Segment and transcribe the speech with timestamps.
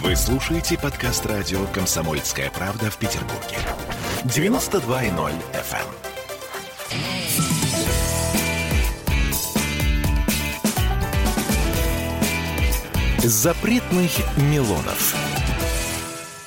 [0.00, 3.58] Вы слушаете подкаст радио «Комсомольская правда» в Петербурге.
[4.24, 5.86] 92.0 FM.
[13.18, 15.14] Запретных Милонов.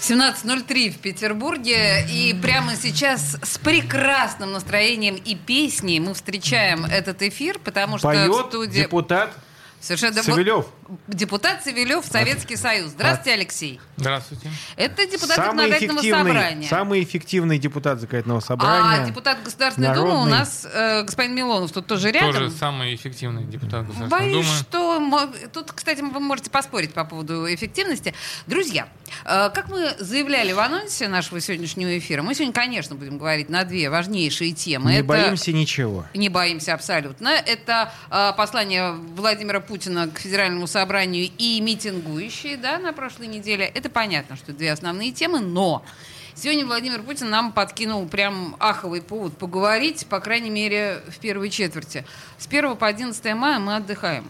[0.02, 2.04] 17.03 в Петербурге.
[2.10, 8.12] И прямо сейчас с прекрасным настроением и песней мы встречаем этот эфир, потому что в
[8.12, 8.82] Поет студии...
[8.82, 9.38] депутат
[9.86, 10.66] Совершенно Савелев.
[11.08, 12.92] Депутат Савелев, Советский Союз.
[12.92, 13.80] Здравствуйте, Алексей.
[13.98, 14.52] Здравствуйте.
[14.76, 16.68] Это депутат самый законодательного собрания.
[16.68, 19.04] самый эффективный депутат законодательного собрания.
[19.04, 20.32] А депутат Государственной Думы у Народный.
[20.32, 22.34] нас э, господин Милонов тут тоже рядом.
[22.34, 25.30] Тоже самый эффективный депутат Государственной Боюсь, Думы.
[25.32, 28.14] что тут, кстати, вы можете поспорить по поводу эффективности.
[28.46, 28.88] Друзья,
[29.24, 33.64] э, как мы заявляли в анонсе нашего сегодняшнего эфира, мы сегодня, конечно, будем говорить на
[33.64, 34.92] две важнейшие темы.
[34.92, 36.06] Не Это- боимся ничего.
[36.14, 37.30] Не боимся абсолютно.
[37.30, 43.66] Это э, послание Владимира Путина к Федеральному собранию и митингующие да, на прошлой неделе.
[43.66, 45.86] Это понятно, что две основные темы, но
[46.34, 52.06] сегодня Владимир Путин нам подкинул прям аховый повод поговорить, по крайней мере, в первой четверти.
[52.38, 54.30] С 1 по 11 мая мы отдыхаем.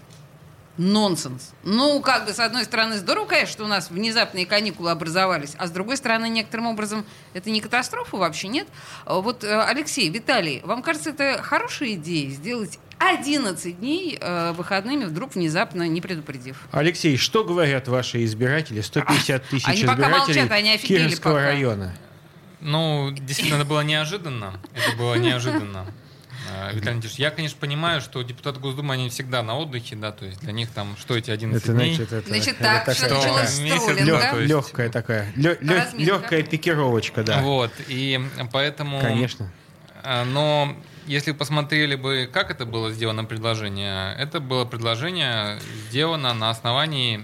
[0.77, 1.53] Нонсенс.
[1.63, 5.66] Ну, как бы, с одной стороны, здорово, конечно, что у нас внезапные каникулы образовались, а
[5.66, 8.67] с другой стороны, некоторым образом, это не катастрофа вообще, нет?
[9.05, 15.05] А Вот, э, Алексей, Виталий, вам кажется, это хорошая идея сделать 11 дней э, выходными,
[15.05, 16.57] вдруг внезапно не предупредив?
[16.71, 18.81] Алексей, что говорят ваши избиратели?
[18.81, 21.43] 150 тысяч Они пока избирателей молчат, они офигели Кировского пока.
[21.45, 21.95] района.
[22.61, 24.59] Ну, действительно, это было неожиданно.
[24.73, 25.85] Это было неожиданно.
[26.51, 30.25] А, Виталий Леонидович, я, конечно, понимаю, что депутаты Госдумы, они всегда на отдыхе, да, то
[30.25, 31.95] есть для них там, что эти 11 Это дней?
[31.95, 34.19] значит, это, Значит это так, такая- что месяц, троллинга.
[34.19, 35.97] да, есть- легкая такая, Разминка.
[35.97, 37.41] легкая пикировочка, да.
[37.41, 38.19] Вот, и
[38.51, 39.01] поэтому...
[39.01, 39.51] Конечно.
[40.03, 46.49] А, Но если посмотрели бы, как это было сделано предложение, это было предложение сделано на
[46.49, 47.21] основании,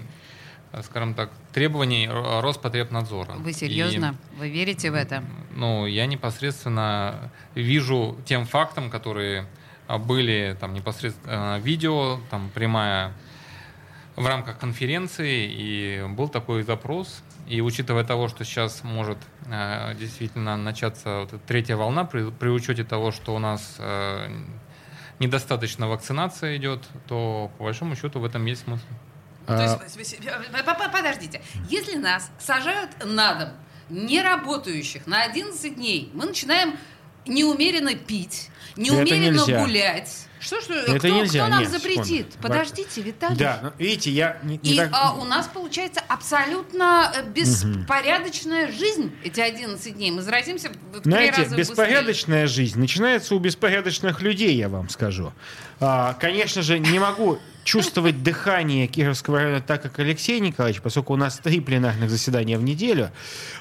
[0.72, 3.32] э, скажем так, требований Ро- Роспотребнадзора.
[3.32, 4.16] Вы И, серьезно?
[4.38, 5.22] Вы верите в это?
[5.54, 9.46] ну, я непосредственно вижу тем фактам, которые
[9.86, 13.12] а, были там непосредственно э, видео, там прямая
[14.16, 17.22] в рамках конференции, и был такой запрос.
[17.52, 22.82] И учитывая того, что сейчас может э, действительно начаться вот третья волна, при, при учете
[22.82, 24.28] того, что у нас э,
[25.18, 28.86] недостаточно вакцинация идет, то по большому счету в этом есть смысл.
[29.46, 33.48] То А, есть, вы- вы- по- по- подождите, если нас сажают на дом,
[33.90, 36.78] не работающих, на 11 дней, мы начинаем
[37.26, 38.48] неумеренно пить,
[38.78, 40.26] неумеренно гулять.
[40.42, 42.26] Что, что, Это кто, нельзя, кто нам нет, запретит?
[42.32, 42.38] секунду.
[42.42, 43.36] Подождите, Виталий.
[43.36, 48.70] Да, ну, видите, я не, не И так- а, у нас получается абсолютно э, беспорядочная
[48.72, 50.10] жизнь эти 11 дней.
[50.10, 55.32] Мы заразимся в три Знаете, раза беспорядочная жизнь начинается у беспорядочных людей, я вам скажу.
[55.78, 61.16] А, конечно же, не могу чувствовать дыхание Кировского района так, как Алексей Николаевич, поскольку у
[61.16, 63.10] нас три пленарных заседания в неделю.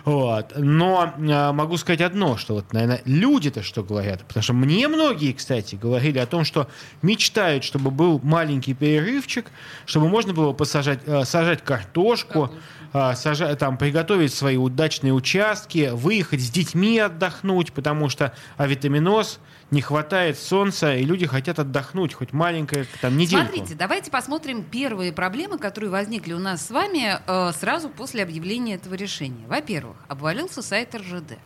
[0.06, 0.54] Вот.
[0.58, 4.24] Но а, могу сказать одно, что вот, наверное, люди-то что говорят.
[4.28, 6.68] Потому что мне многие, кстати, говорили о том, что
[7.02, 9.52] мечтают, чтобы был маленький перерывчик,
[9.86, 12.52] чтобы можно было посажать, а, сажать картошку, а,
[12.94, 19.40] сажа- там, приготовить свои удачные участки, выехать с детьми отдохнуть, потому что авитаминоз,
[19.72, 23.48] не хватает солнца, и люди хотят отдохнуть хоть маленькое, там, недельку.
[23.54, 28.76] Смотрите, давайте посмотрим первые проблемы, которые возникли у нас с вами э, сразу после объявления
[28.76, 29.48] этого решения.
[29.48, 31.38] Во-первых, обвалился сайт РЖД.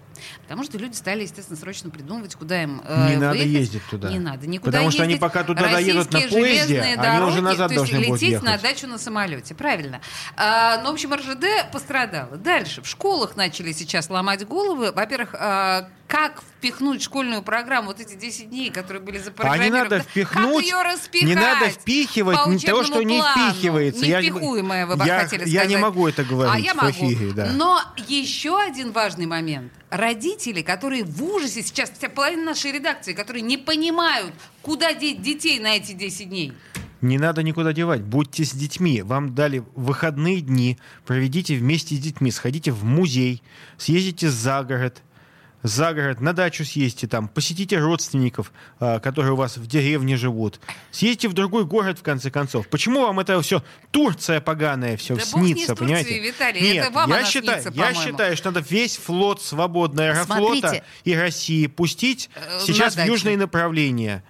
[0.43, 3.51] Потому что люди стали, естественно, срочно придумывать, куда им э, Не надо выехать.
[3.51, 4.09] ездить туда.
[4.09, 5.21] Не надо никуда Потому что они ездить.
[5.21, 8.41] пока туда доедут на поезде, железные они дороги, уже назад то есть должны будут лететь
[8.41, 9.55] на дачу на самолете.
[9.55, 10.01] Правильно.
[10.35, 12.37] А, ну, в общем, РЖД пострадало.
[12.37, 12.81] Дальше.
[12.81, 14.91] В школах начали сейчас ломать головы.
[14.91, 19.23] Во-первых, а, как впихнуть в школьную программу вот эти 10 дней, которые были А не
[19.25, 19.83] запрограммированы?
[19.83, 21.27] надо впихнуть, Как ее распихать?
[21.29, 23.51] не надо впихивать не того, что не плану?
[23.53, 24.05] впихивается.
[24.05, 25.81] Я- Невпихуемое, вы бы я- хотели я не сказать.
[25.81, 26.89] могу это говорить а я могу.
[26.91, 27.51] эфире, да.
[27.53, 29.71] Но еще один важный момент.
[29.89, 35.59] Родители, которые в ужасе сейчас, вся половина нашей редакции, которые не понимают, куда деть детей
[35.59, 36.53] на эти 10 дней.
[37.01, 38.01] Не надо никуда девать.
[38.01, 39.01] Будьте с детьми.
[39.03, 40.79] Вам дали выходные дни.
[41.05, 42.31] Проведите вместе с детьми.
[42.31, 43.43] Сходите в музей.
[43.77, 45.03] Съездите за город.
[45.65, 50.59] За город, на дачу съездите там, посетите родственников, а, которые у вас в деревне живут.
[50.91, 52.67] Съездите в другой город, в конце концов.
[52.67, 56.19] Почему вам это все Турция поганая, все Да бог снится, Турцией, понимаете?
[56.19, 60.59] Виталий, Нет, это вам я считаю, снится, я считаю, что надо весь флот свободный аэрофлота
[60.59, 60.83] Смотрите.
[61.03, 64.23] и России пустить Э, сейчас в южные направления.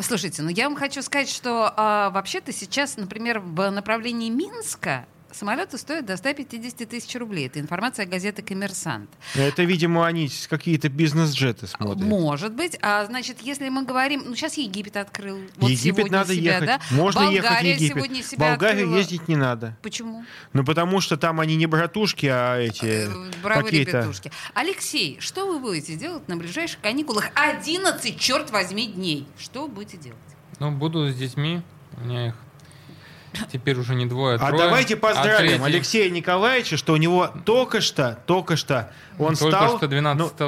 [0.00, 5.78] Слушайте, ну я вам хочу сказать, что а, вообще-то сейчас, например, в направлении Минска самолеты
[5.78, 7.46] стоят до 150 тысяч рублей.
[7.46, 9.10] Это информация газеты «Коммерсант».
[9.34, 12.02] Это, видимо, они какие-то бизнес-джеты смотрят.
[12.06, 12.78] Может быть.
[12.82, 14.22] А значит, если мы говорим...
[14.26, 15.38] Ну, сейчас Египет открыл.
[15.56, 16.66] Вот Египет надо себя, ехать.
[16.66, 16.80] да?
[16.90, 17.96] Можно Болгария ехать в Египет.
[17.96, 18.98] сегодня себя Болгарию открыла.
[18.98, 19.76] ездить не надо.
[19.82, 20.24] Почему?
[20.52, 24.32] Ну, потому что там они не братушки, а эти Э, Бравые ребятушки.
[24.54, 27.30] Алексей, что вы будете делать на ближайших каникулах?
[27.34, 29.26] 11, черт возьми, дней.
[29.38, 30.18] Что вы будете делать?
[30.58, 31.62] Ну, буду с детьми.
[31.96, 32.34] У меня их
[33.52, 34.64] теперь уже не двое, а А трое.
[34.64, 39.76] давайте поздравим третий- Алексея Николаевича, что у него только что, только что он Только стал...
[39.78, 40.40] что 12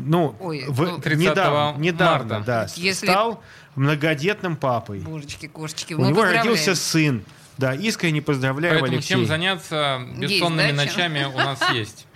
[0.00, 2.46] Ну, Ой, в- ну, 30 недавно, недавно, марта.
[2.46, 3.42] да, Если- стал
[3.74, 5.00] многодетным папой.
[5.00, 7.24] Божечки, кошечки, У мы него родился сын.
[7.58, 9.14] Да, искренне поздравляю, Поэтому Алексей.
[9.14, 10.94] чем заняться бессонными да, чем?
[10.94, 12.06] ночами у нас есть.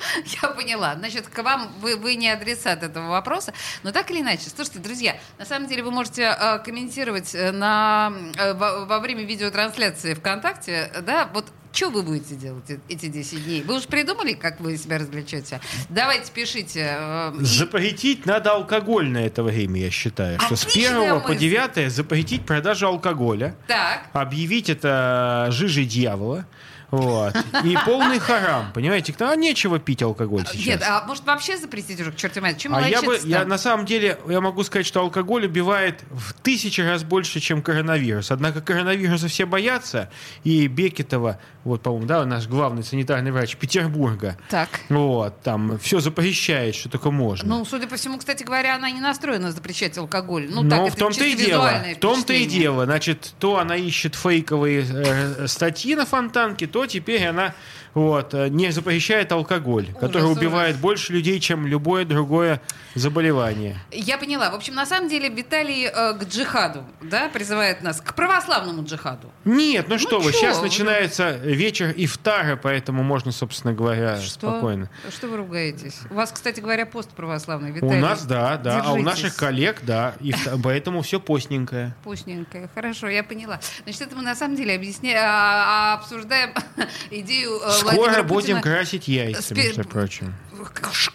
[0.43, 0.95] Я поняла.
[0.97, 3.55] Значит, к вам вы, вы не адресат этого вопроса.
[3.83, 8.13] Но так или иначе, слушайте, друзья, на самом деле вы можете э, комментировать э, на,
[8.37, 13.45] э, во, во время видеотрансляции ВКонтакте, да, вот что вы будете делать э- эти 10
[13.45, 13.63] дней?
[13.63, 15.61] Вы уж придумали, как вы себя развлечете?
[15.89, 16.97] Давайте пишите.
[16.99, 20.41] э, Запретить надо алкоголь на это время, я считаю.
[20.41, 21.41] Что с Отличная 1 по мысль.
[21.41, 24.09] 9 запретить продажу алкоголя, Так.
[24.13, 26.47] объявить это жижей дьявола.
[26.91, 27.35] Вот.
[27.65, 29.15] И полный харам, понимаете?
[29.21, 30.67] А нечего пить алкоголь сейчас.
[30.67, 32.59] Нет, а может вообще запретить уже к черту мать?
[32.59, 36.33] Чем А я бы, я на самом деле, я могу сказать, что алкоголь убивает в
[36.33, 38.31] тысячи раз больше, чем коронавирус.
[38.31, 40.11] Однако коронавируса все боятся,
[40.45, 44.69] и Бекетова, вот, по-моему, да, наш главный санитарный врач Петербурга, Так.
[44.89, 47.49] вот, там все запрещает, что только можно.
[47.49, 50.49] Ну, судя по всему, кстати говоря, она не настроена запрещать алкоголь.
[50.51, 51.83] Ну, Но так, в том-то и дело.
[51.97, 52.85] В том-то и дело.
[52.85, 57.55] Значит, то она ищет фейковые э, статьи на фонтанке, то теперь она
[57.95, 60.37] вот, э, не запрещает алкоголь, который ужас.
[60.39, 62.61] убивает больше людей, чем любое другое
[62.95, 63.77] заболевание.
[63.91, 64.51] Я поняла.
[64.51, 69.31] В общем, на самом деле Виталий э, к джихаду, да, призывает нас к православному джихаду.
[69.45, 74.31] Нет, ну что вы, чё сейчас начинается вечер ифтара, поэтому можно, собственно говоря, Что?
[74.51, 74.91] спокойно.
[75.11, 75.99] Что вы ругаетесь?
[76.11, 77.99] У вас, кстати говоря, пост православный, Виталий.
[77.99, 79.05] У нас, да, да, а у держитесь.
[79.05, 81.95] наших коллег, да, ифта- поэтому все постненькое.
[82.05, 82.69] Постненькое.
[82.75, 83.61] Хорошо, я поняла.
[83.85, 86.51] Значит, это мы на самом деле объясняем, а, обсуждаем
[87.11, 88.63] идею э, Скоро будем Путина.
[88.63, 90.35] красить яйца, Спе- между прочим.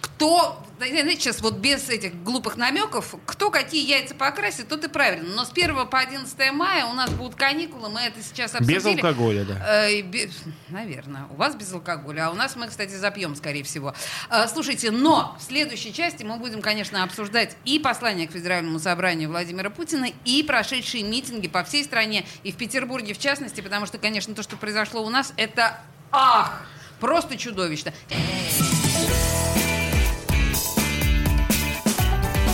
[0.01, 5.35] Кто, знаете, сейчас вот без этих глупых намеков, кто какие яйца покрасит, тот и правильно.
[5.35, 8.77] Но с 1 по 11 мая у нас будут каникулы, мы это сейчас обсудили.
[8.77, 9.85] Без алкоголя, да.
[9.85, 10.29] Э, и бе-
[10.69, 11.25] Наверное.
[11.29, 13.93] У вас без алкоголя, а у нас мы, кстати, запьем, скорее всего.
[14.31, 19.29] Э, Слушайте, но в следующей части мы будем, конечно, обсуждать и послание к Федеральному собранию
[19.29, 23.97] Владимира Путина, и прошедшие митинги по всей стране, и в Петербурге в частности, потому что,
[23.97, 25.79] конечно, то, что произошло у нас, это
[26.15, 26.61] ах!
[26.99, 27.93] Просто чудовищно.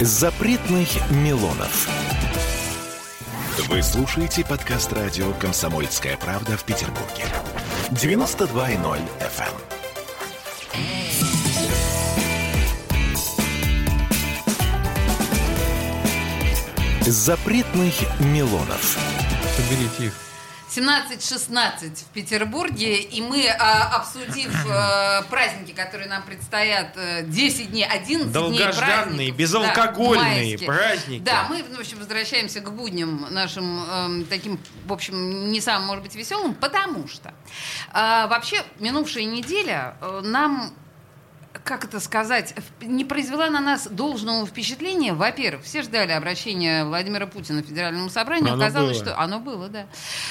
[0.01, 1.87] Запретных Милонов.
[3.67, 7.23] Вы слушаете подкаст радио «Комсомольская правда» в Петербурге.
[7.91, 9.71] 92.0 FM.
[17.05, 18.97] Запретных Милонов.
[19.55, 20.30] Соберите их.
[20.75, 27.85] 17-16 в Петербурге, и мы, а, обсудив э, праздники, которые нам предстоят, э, 10 дней,
[27.85, 30.67] 11 дней Долгожданные, праздников, безалкогольные майские.
[30.67, 31.23] праздники.
[31.23, 36.03] Да, мы, в общем, возвращаемся к будням нашим эм, таким, в общем, не самым, может
[36.03, 37.33] быть, веселым, потому что
[37.93, 40.73] э, вообще минувшая неделя э, нам
[41.63, 45.13] как это сказать, в- не произвела на нас должного впечатления.
[45.13, 48.53] Во-первых, все ждали обращения Владимира Путина к Федеральному собранию.
[48.53, 49.05] Оно Оказалось, было.
[49.11, 49.85] что оно было, да.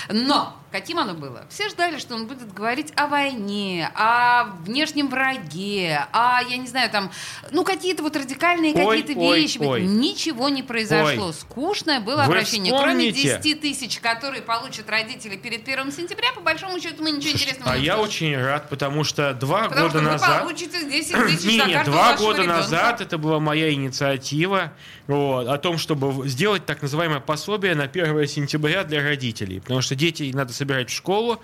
[0.08, 1.44] Но каким оно было?
[1.50, 6.90] Все ждали, что он будет говорить о войне, о внешнем враге, о, я не знаю,
[6.90, 7.10] там,
[7.50, 9.58] ну, какие-то вот радикальные Ой, какие-то ой, вещи.
[9.58, 9.82] ой.
[9.82, 11.26] Ничего не произошло.
[11.26, 11.34] Ой.
[11.34, 12.72] Скучное было Вы обращение.
[12.72, 13.40] Кроме вспомните.
[13.42, 17.78] 10 тысяч, которые получат родители перед 1 сентября, по большому счету мы ничего интересного А
[17.78, 18.34] не я услышали.
[18.34, 20.42] очень рад, потому что два Потому года что вы назад...
[20.42, 20.78] получите
[21.10, 22.60] 10 тысяч Не, не, два года ребенка.
[22.60, 24.72] назад это была моя инициатива
[25.06, 29.60] вот, о том, чтобы сделать так называемое пособие на 1 сентября для родителей.
[29.60, 31.40] Потому что детей надо собирать в школу,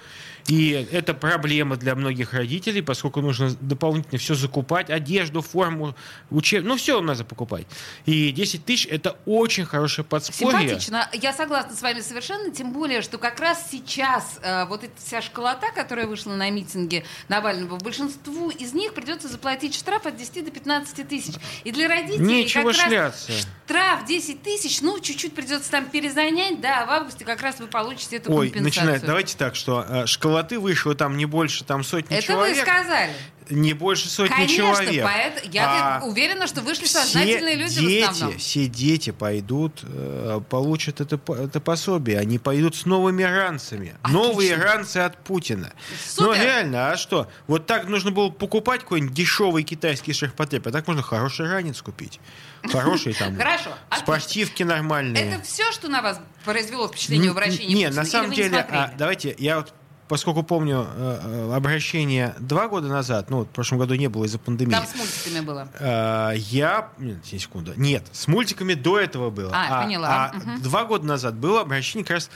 [0.48, 5.96] и это проблема для многих родителей, поскольку нужно дополнительно все закупать, одежду, форму,
[6.30, 6.64] учеб...
[6.64, 7.66] Ну, все надо покупать.
[8.04, 10.60] И 10 тысяч– это очень хорошее подспорье.
[10.60, 11.08] Симпатично.
[11.12, 15.20] Я согласна с вами совершенно, тем более, что как раз сейчас э, вот эта вся
[15.20, 20.50] школота, которая вышла на митинге Навального, большинству из них придется заплатить штраф от 10 до
[20.52, 21.34] 15 тысяч.
[21.64, 23.32] И для родителей Нечего как раз шляться.
[23.64, 28.16] штраф 10 тысяч, ну, чуть-чуть придется там перезанять, да, в августе как раз вы получите
[28.16, 28.84] эту Ой, компенсацию.
[28.84, 29.04] начинает.
[29.04, 32.56] Давайте так, что э, школота милоты вышло там не больше там сотни Это человек.
[32.56, 33.10] вы сказали.
[33.48, 35.04] Не больше сотни Конечно, человек.
[35.04, 38.38] поэт- я А уверена, что вышли сознательные люди дети, в основном.
[38.40, 42.18] все дети пойдут, э, получат это, это пособие.
[42.18, 43.94] Они пойдут с новыми ранцами.
[44.08, 45.72] Новые ранцы от Путина.
[46.04, 46.42] Супер.
[46.42, 47.28] реально, а что?
[47.46, 52.18] Вот так нужно было покупать какой-нибудь дешевый китайский шахпотреб, а так можно хороший ранец купить.
[52.64, 53.36] Хороший там.
[53.38, 53.96] Хорошо, отлично.
[54.06, 55.22] Спортивки нормальные.
[55.22, 58.02] Это все, что на вас произвело впечатление в обращении Нет, Путина?
[58.02, 59.72] на самом не деле, а, давайте, я вот
[60.08, 64.38] поскольку помню э, э, обращение два года назад, ну, в прошлом году не было из-за
[64.38, 64.72] пандемии.
[64.72, 65.68] Там с мультиками было.
[65.78, 66.90] Э, Я...
[66.98, 67.72] Нет, секунду.
[67.76, 69.50] Нет, с мультиками до этого было.
[69.54, 70.30] А, поняла.
[70.32, 70.62] а Мгм.
[70.62, 72.30] два года назад было обращение как раз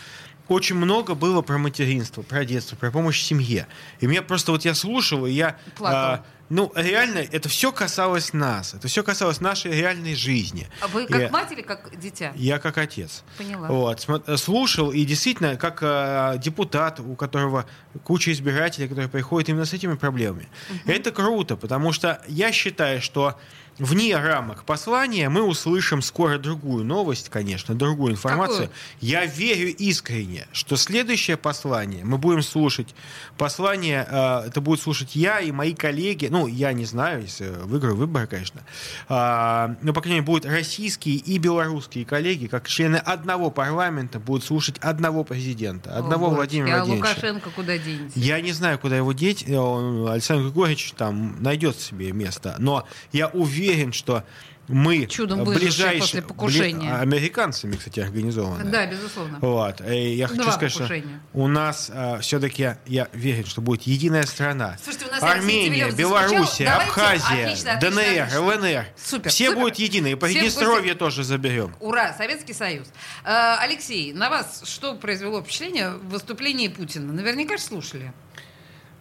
[0.50, 3.69] очень много было про материнство, про детство, про помощь семье.
[4.00, 5.57] И меня просто вот я слушал, и я...
[5.76, 6.14] Плакала.
[6.14, 8.75] а, ну, реально, это все касалось нас.
[8.75, 10.66] Это все касалось нашей реальной жизни.
[10.80, 12.33] А вы как И мать или как дитя?
[12.35, 13.23] Я как отец.
[13.38, 13.69] Поняла.
[13.69, 17.66] Вот, смо- слушал, и действительно, как э, депутат, у которого
[18.02, 20.49] куча избирателей, которые приходят именно с этими проблемами.
[20.85, 23.38] Это круто, потому что я считаю, что
[23.78, 28.68] вне рамок послания мы услышим скоро другую новость, конечно, другую информацию.
[28.68, 28.76] Какую?
[29.00, 32.94] Я верю искренне, что следующее послание мы будем слушать.
[33.38, 36.28] Послание э, это будет слушать я и мои коллеги.
[36.30, 38.60] Ну, я не знаю, если выиграю выборы, конечно.
[39.08, 44.44] А, но, по крайней мере, будут российские и белорусские коллеги, как члены одного парламента, будут
[44.44, 47.10] слушать одного президента, одного О, Владимира Божечки, Владимировича.
[47.10, 48.18] А Лукашенко куда денется?
[48.18, 49.44] Я не знаю, куда его деть.
[49.46, 52.56] э, Александр Григорьевич там найдет себе место.
[52.58, 53.60] Но я уверен,
[53.93, 54.25] что
[54.69, 56.00] мы Чудом э, выжившие ближайшие...
[56.00, 56.90] после покушения.
[56.90, 58.71] бли- Американцами, кстати, организованы.
[58.71, 59.38] Да, безусловно.
[59.40, 59.81] Вот.
[59.81, 61.21] И я хочу Два сказать, что покушения.
[61.33, 61.90] у нас
[62.21, 64.76] все-таки, я верю, что будет единая страна.
[64.83, 66.67] Слушайте, у нас Армения, Белоруссия.
[66.67, 68.40] Давайте, Абхазия, отлично, отлично, ДНР, отлично.
[68.43, 68.87] ЛНР.
[69.05, 69.61] Супер, Все супер.
[69.61, 70.12] будут едины.
[70.12, 71.75] И Приднестровье тоже заберем.
[71.81, 72.87] Ура, Советский Союз.
[73.25, 77.12] Э, Алексей, на вас что произвело впечатление в выступлении Путина?
[77.12, 78.12] Наверняка же слушали.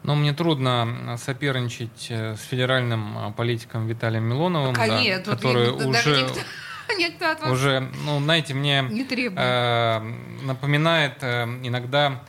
[0.04, 5.72] Но мне трудно соперничать э, с федеральным а, политиком Виталием Милоновым, да, Конечно, вот который
[5.78, 6.40] даже уже, никто,
[6.98, 9.40] никто от вас уже, ну, знаете, мне не требует.
[9.40, 10.00] э,
[10.44, 12.22] напоминает э, иногда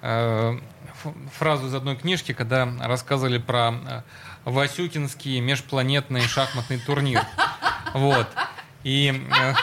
[0.00, 0.58] э,
[1.38, 4.02] фразу из одной книжки, когда рассказывали про э,
[4.44, 7.20] Васюкинский межпланетный шахматный турнир.
[7.94, 8.26] Вот.
[8.84, 9.54] И э,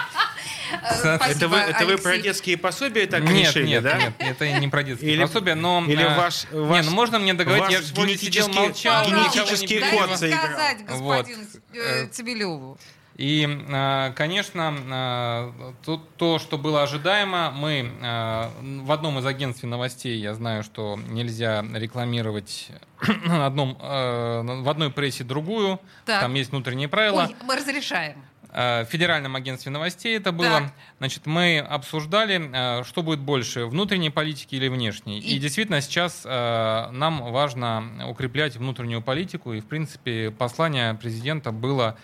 [1.04, 3.98] Это вы, это вы про детские пособия так нет, решили, нет, да?
[3.98, 5.84] нет, это не про детские Или- пособия, но...
[5.88, 9.80] или э, ваш- не, ваш- ну можно мне договорить, ваш я же генетический- молчал, генетический
[9.80, 10.42] код заиграл.
[10.46, 11.26] сказать, Вот.
[11.26, 12.78] господин э, Цибилеву.
[13.18, 18.50] И, э, конечно, э, то, то, что было ожидаемо, мы э,
[18.84, 22.68] в одном из агентств новостей, я знаю, что нельзя рекламировать
[23.30, 26.20] одном, э, в одной прессе другую, Так.
[26.22, 27.28] там есть внутренние правила.
[27.30, 28.18] Ой, мы разрешаем.
[28.58, 30.60] Э, В федеральном агентстве новостей это было.
[30.62, 30.74] Так.
[31.00, 35.20] Значит, мы обсуждали, э, что будет больше, внутренней политики или внешней.
[35.20, 39.52] И, И- действительно сейчас э, нам важно укреплять внутреннюю политику.
[39.52, 41.98] И, в принципе, послание президента было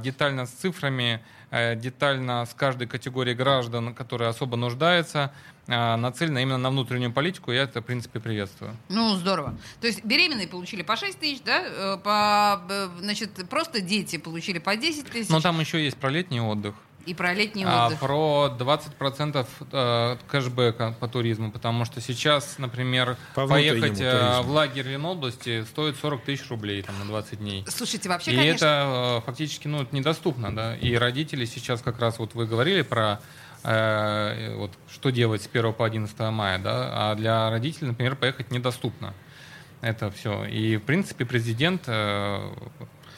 [0.00, 5.32] детально с цифрами, детально с каждой категорией граждан, которые особо нуждаются,
[5.66, 7.52] э, нацелено именно на внутреннюю политику.
[7.52, 8.76] Я это, в принципе, приветствую.
[8.88, 9.54] Ну, здорово.
[9.80, 11.62] То есть беременные получили по 6 тысяч, да?
[11.64, 15.30] Э, По, э, значит, просто дети получили по 10 тысяч.
[15.30, 16.74] Но там еще есть про летний отдых.
[17.08, 18.00] И про летний А, отдых.
[18.00, 24.42] про 20% э, кэшбэка по туризму, потому что сейчас, например, По поехать э, туризму.
[24.42, 27.64] в лагерь Ленобласти стоит 40 тысяч рублей там, на 20 дней.
[27.66, 28.66] Слушайте, вообще, И конечно...
[28.66, 30.54] это э, фактически ну, это недоступно.
[30.54, 30.76] Да?
[30.76, 33.20] И родители сейчас как раз, вот вы говорили про
[33.64, 37.10] э, вот, что делать с 1 по 11 мая, да?
[37.10, 39.14] а для родителей, например, поехать недоступно.
[39.80, 40.44] Это все.
[40.44, 42.52] И, в принципе, президент э,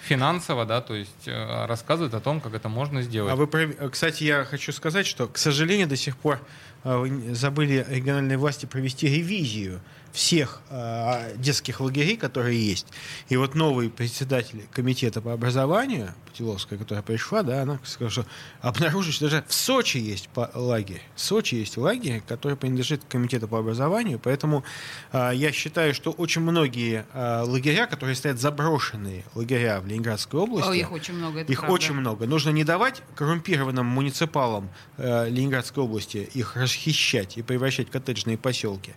[0.02, 3.32] финансово, да, то есть э, рассказывает о том, как это можно сделать.
[3.32, 6.40] А вы, пров- кстати, я хочу сказать, что, к сожалению, до сих пор
[6.84, 9.80] э, забыли региональные власти провести ревизию
[10.12, 12.86] всех э, детских лагерей, которые есть.
[13.28, 18.26] И вот новый председатель комитета по образованию, Путиловская, которая пришла, да, она сказала, что
[18.60, 21.02] обнаружили, что даже в Сочи есть лагерь.
[21.14, 24.64] В Сочи есть лагерь, который принадлежит комитету по образованию, поэтому
[25.12, 30.68] э, я считаю, что очень многие э, лагеря, которые стоят заброшенные лагеря в Ленинградской области,
[30.68, 31.74] О, их очень много, это их правда.
[31.74, 32.26] очень много.
[32.26, 38.92] Нужно не давать коррумпированным муниципалам э, Ленинградской области их расхищать и превращать в коттеджные поселки,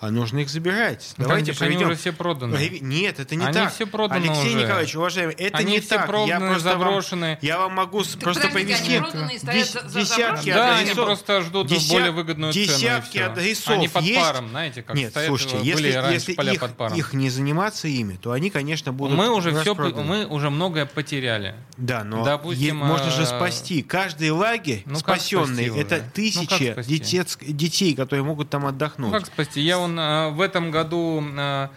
[0.00, 1.14] а нужно их забирать.
[1.16, 2.78] Ну, Давайте конечно, они проведем- уже все проданы.
[2.80, 3.72] Нет, это не Они так.
[3.74, 4.62] все проданы Алексей уже.
[4.64, 6.00] Николаевич, уважаемый, это Они не все так.
[6.00, 9.56] я проданы, просто вам- я вам могу с- просто подождите, повести они проданы и стоят
[9.56, 10.52] дес- за- за десятки?
[10.52, 11.04] Да, они адресов.
[11.04, 12.64] просто ждут Деся- более выгодную цену.
[12.64, 13.26] и Десятки всё.
[13.26, 14.20] адресов Они под есть.
[14.20, 16.96] паром, знаете, как Нет, стоят, слушайте, были если, если поля их, под паром.
[16.96, 21.54] их не заниматься ими, то они, конечно, будут мы уже все, мы уже многое потеряли.
[21.76, 23.82] Да, но Допустим, е- можно же э, спасти.
[23.82, 25.96] Каждый лагерь Ну, спасенный, это?
[25.98, 26.98] Ну, тысячи спасти?
[26.98, 29.10] детец- детей, которые могут там отдохнуть.
[29.12, 29.60] Ну, как спасти?
[29.60, 31.68] Я вон э, в этом году э,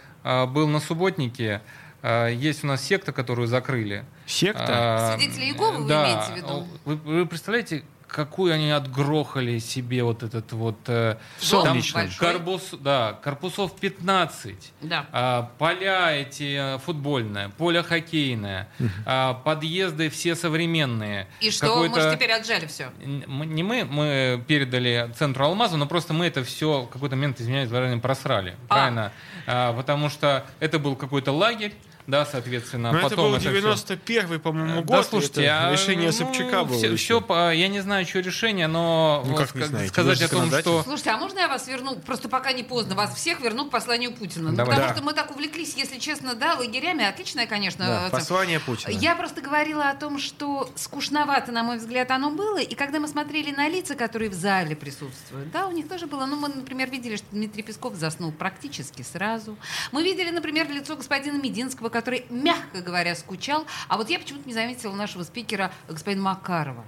[0.46, 1.60] был на субботнике.
[2.02, 4.04] Есть у нас секта, которую закрыли.
[4.26, 4.64] Секта?
[4.68, 6.04] А, Свидетели Иеговы вы да.
[6.04, 6.66] имеете в виду?
[6.84, 10.76] Вы, вы представляете, какую они отгрохали себе вот этот вот...
[10.86, 12.04] э, солнечном.
[12.04, 12.32] большой.
[12.32, 14.72] Корпус, да, корпусов 15.
[14.82, 15.06] Да.
[15.12, 18.68] А, поля эти э, футбольное, поле хоккейное,
[19.06, 21.26] а, подъезды все современные.
[21.40, 22.90] И что, мы же теперь отжали все.
[23.00, 27.70] Не мы, мы передали центру Алмазу, но просто мы это все в какой-то момент, извиняюсь,
[27.70, 28.56] выражение, просрали.
[28.68, 28.74] А.
[28.74, 29.12] Правильно?
[29.46, 31.72] А, потому что это был какой-то лагерь,
[32.06, 32.92] да, соответственно.
[32.92, 34.86] Но это потом был всё- 91-й, по-моему, год.
[34.86, 36.76] Да, слушайте, это а, решение ну, Собчака было.
[36.76, 37.20] Все, еще.
[37.20, 39.88] по- я не знаю, что решение, но Ну, вот как не знаете?
[39.90, 41.96] сказать о том, что Слушайте, а можно я вас верну?
[41.96, 42.94] Просто пока не поздно.
[42.94, 44.50] Вас всех верну к посланию Путина.
[44.50, 44.92] Ну, потому Да.
[44.94, 47.04] что мы так увлеклись, если честно, да, лагерями.
[47.04, 47.86] Отличное, конечно.
[47.86, 48.90] Да, э, послание Путина.
[48.90, 52.58] Я просто говорила о том, что скучновато, на мой взгляд, оно было.
[52.58, 56.26] И когда мы смотрели на лица, которые в зале присутствуют, да, у них тоже было.
[56.26, 59.56] Ну, мы, например, видели, что Дмитрий Песков заснул практически сразу.
[59.92, 63.66] Мы видели, например, лицо господина Мединского, который, мягко говоря, скучал.
[63.88, 66.84] А вот я почему-то не заметила нашего спикера, господина Макарова.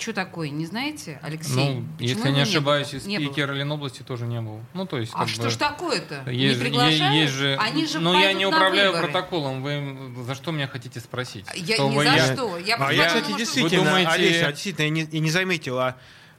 [0.00, 1.56] Что такое, не знаете, Алексей?
[1.56, 3.00] ну, Почему если не ошибаюсь, было?
[3.00, 3.26] и Не было.
[3.26, 4.60] спикер Ленобласти тоже не был.
[4.72, 6.22] Ну, то есть, А как что бы, ж такое-то?
[6.30, 7.14] Есть, не же- приглашают?
[7.16, 9.10] есть же, Они же ну, я не управляю выборы.
[9.10, 9.60] протоколом.
[9.60, 11.46] Вы за что меня хотите спросить?
[11.56, 12.58] Я Что ни вы- за я- что.
[12.58, 15.80] Я А я, кстати, действительно, Вы думаете- Олеся, а действительно, я не, я не заметил,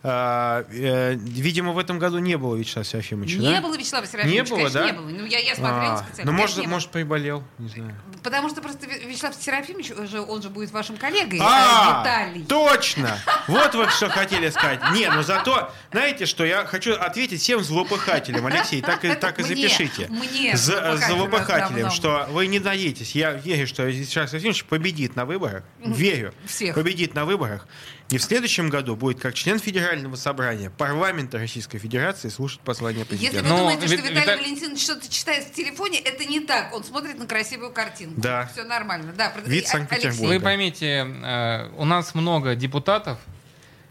[0.01, 3.61] а, э, видимо, в этом году не было Вячеслава Серафимовича, Не да?
[3.61, 4.85] было Вячеслава Серафимовича, Не было, конечно, да?
[4.85, 5.09] не было.
[5.09, 6.31] Ну, я, я смотрела А, специально.
[6.31, 7.95] ну, может, может, приболел, не знаю.
[8.23, 12.45] Потому что просто Вя- Вячеслав Серафимович, уже, он же будет вашим коллегой, а, А, Виталий.
[12.45, 13.17] точно!
[13.47, 14.79] Вот вы что хотели сказать.
[14.93, 19.43] Не, ну зато, знаете что, я хочу ответить всем злопыхателям, Алексей, так и, так и
[19.43, 20.07] запишите.
[20.09, 23.15] мне, злопыхателям что вы не надеетесь.
[23.15, 25.63] Я верю, что Вячеслав Серафимович победит на выборах.
[25.79, 26.33] Верю.
[26.45, 26.75] Всех.
[26.75, 27.67] Победит на выборах.
[28.11, 33.09] И в следующем году будет как член Федерального собрания парламента Российской Федерации слушать послание Если
[33.17, 33.43] президента.
[33.43, 36.73] вы Но думаете, что Вит- Виталий Вита- Валентинович что-то читает в телефоне, это не так.
[36.73, 38.19] Он смотрит на красивую картинку.
[38.19, 38.49] Да.
[38.51, 39.13] Все нормально.
[39.15, 40.23] Да, Вид Санкт-Петербурга.
[40.23, 43.19] Алексей, Вы поймите, э, у нас много депутатов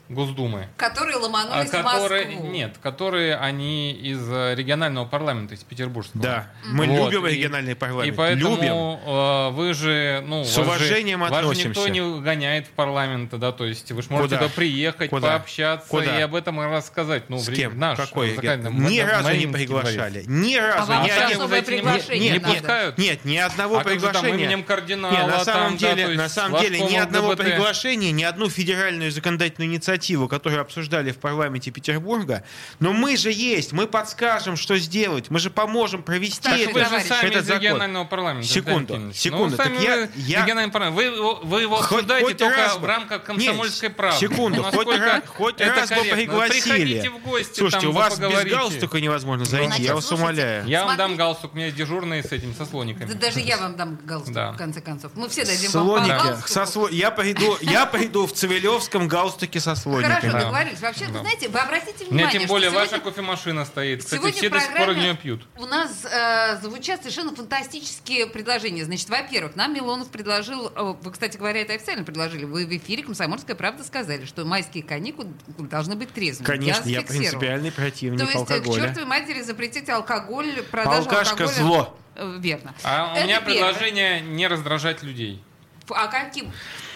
[0.08, 2.46] Госдумы, Которые а, ломанулись в которые Москву.
[2.50, 6.22] нет, которые они из э, регионального парламента, из петербургского.
[6.22, 8.14] Да, мы Вот, любим и- региональный парламент.
[8.14, 8.72] И поэтому Любим.
[8.72, 11.68] э, вы же, ну, С вас же- уважением вас же относимся.
[11.68, 14.46] никто не гоняет в парламент, да, то есть вы же можете Куда?
[14.46, 15.28] туда приехать, Куда?
[15.28, 16.18] пообщаться Куда?
[16.18, 17.28] и об этом рассказать.
[17.28, 17.78] Ну, С в кем?
[17.78, 18.30] наш Какой?
[18.34, 20.24] законодательный- Ни разу не приглашали.
[20.26, 20.90] Ни разу.
[20.90, 22.96] А вам ни особое не- приглашение не, пускают?
[22.96, 24.34] Нет, ни одного А же там приглашения.
[24.44, 28.10] именем кардинала, Нет, на там, самом да, деле, есть на самом деле ни одного приглашения,
[28.10, 29.97] ни одну федеральную законодательную инициативу,
[30.28, 32.44] которую обсуждали в парламенте Петербурга.
[32.80, 36.80] Но мы же есть, мы подскажем, что сделать, мы же поможем провести Так это, вы
[36.80, 37.62] же сами этот из закон.
[37.62, 38.48] регионального парламента.
[38.48, 39.16] Секунду, Евгеньевич.
[39.16, 39.50] секунду.
[39.50, 40.96] Ну, Так сами я- вы я- региональный парламент.
[40.96, 44.18] Вы, его- вы его Хоть- обсуждаете хоть только раз в рамках комсомольской Нет, правды.
[44.20, 46.60] Секунду, хоть, раз, хоть раз бы пригласили.
[46.60, 48.56] Приходите в гости, Слушайте, там у вас без поговорите.
[48.56, 50.66] галстука невозможно зайти, Значит, я вас слушайте, умоляю.
[50.66, 53.08] Я вам дам галстук, у меня есть дежурные с этим, со слониками.
[53.12, 54.52] Да даже я вам дам галстук, Да.
[54.52, 55.12] в конце концов.
[55.14, 56.22] Мы все дадим вам по Слоники.
[56.24, 56.48] галстуку.
[56.48, 59.87] Со сло- Я пойду, я пойду в Цивилевском галстуке со слониками.
[59.96, 60.38] Хорошо, Да.
[60.40, 60.80] договорились.
[60.80, 61.20] Вообще, вы Да.
[61.20, 64.04] знаете, вы обратите У меня внимание, тем более что ваша сегодня- кофемашина стоит.
[64.04, 65.46] Кстати, Сегодня все до сих пор ее пьют.
[65.56, 68.84] У нас э, звучат совершенно фантастические предложения.
[68.84, 73.02] Значит, во-первых, нам Милонов предложил, э, вы, кстати говоря, это официально предложили, вы в эфире
[73.02, 76.46] «Комсомольская правда» сказали, что майские каникулы должны быть трезвыми.
[76.46, 77.08] Конечно, я зафиксировала.
[77.30, 78.80] принципиальный То противник есть, э, к алкоголя.
[78.82, 81.54] чертовой матери запретить алкоголь, продажу Алкашка алкоголя.
[81.54, 81.98] зло.
[82.14, 82.74] Э, Верно.
[82.82, 83.54] А у Это меня первое.
[83.54, 85.42] предложение не раздражать людей.
[85.90, 86.50] А каким?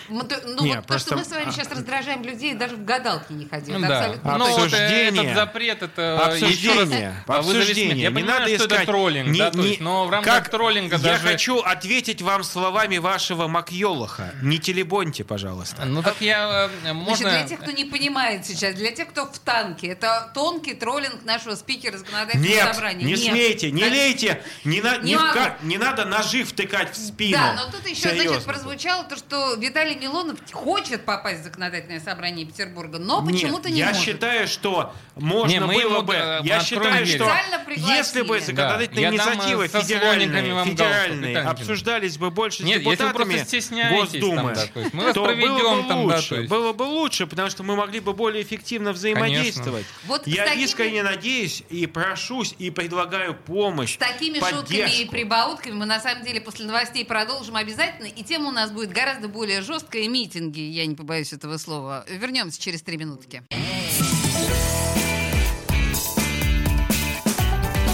[0.08, 2.76] Мы то- Ну, Не, вот просто- то, что мы с вами сейчас раздражаем людей, даже
[2.76, 3.78] в гадалки не ходили.
[3.78, 3.98] Это Да.
[4.00, 5.22] абсолютно Ну, вот Обсуждение.
[5.24, 6.02] этот запрет, это
[6.36, 7.24] еще раз Обсуждение.
[7.26, 7.38] а.
[7.38, 7.96] Обсуждение.
[8.02, 8.78] Я не понимаю, надо что искать.
[8.82, 11.22] это троллинг, Не- да, не- есть, но в рамках как- троллинга Я даже...
[11.28, 14.34] хочу ответить вам словами вашего Макьолоха.
[14.42, 15.84] Не телебоньте, пожалуйста.
[15.84, 16.68] Ну так я...
[16.72, 17.30] э, Значит, Можно...
[17.30, 21.54] для тех, кто не понимает сейчас, для тех, кто в танке, это тонкий троллинг нашего
[21.54, 23.04] спикера законодательного Нет, собрания.
[23.04, 23.20] не Нет.
[23.20, 23.88] смейте, не Да.
[23.88, 27.38] лейте, не, на- Не не, вка- не надо ножи втыкать в спину.
[27.38, 28.40] Да, но тут еще, значит, Серьезно.
[28.52, 33.88] прозвучало то, что Виталий Милонов хочет попасть в законодательное собрание Петербурга, но почему-то не я
[33.88, 34.02] может.
[34.02, 36.14] считаю, что можно Не, было бы.
[36.42, 37.30] я считаю, что
[37.76, 43.92] если бы законодательные Да, я инициативы федеральные, федеральные обсуждались бы больше с Нет, вы депутатами
[43.94, 46.28] Госдумы, там, да, то есть мы то проведем было бы там, да, лучше.
[46.28, 46.50] то есть.
[46.50, 49.86] Было бы лучше, потому что мы могли бы более эффективно взаимодействовать.
[50.06, 53.94] Вот с я такими- искренне надеюсь и прошусь и предлагаю помощь.
[53.94, 55.10] С такими шутками и поддержку.
[55.12, 58.06] прибаутками мы на самом деле после новостей продолжим обязательно.
[58.06, 59.81] И тема у нас будет гораздо более жесткая.
[59.92, 62.04] Митинги, я не побоюсь этого слова.
[62.08, 63.42] Вернемся через три минутки.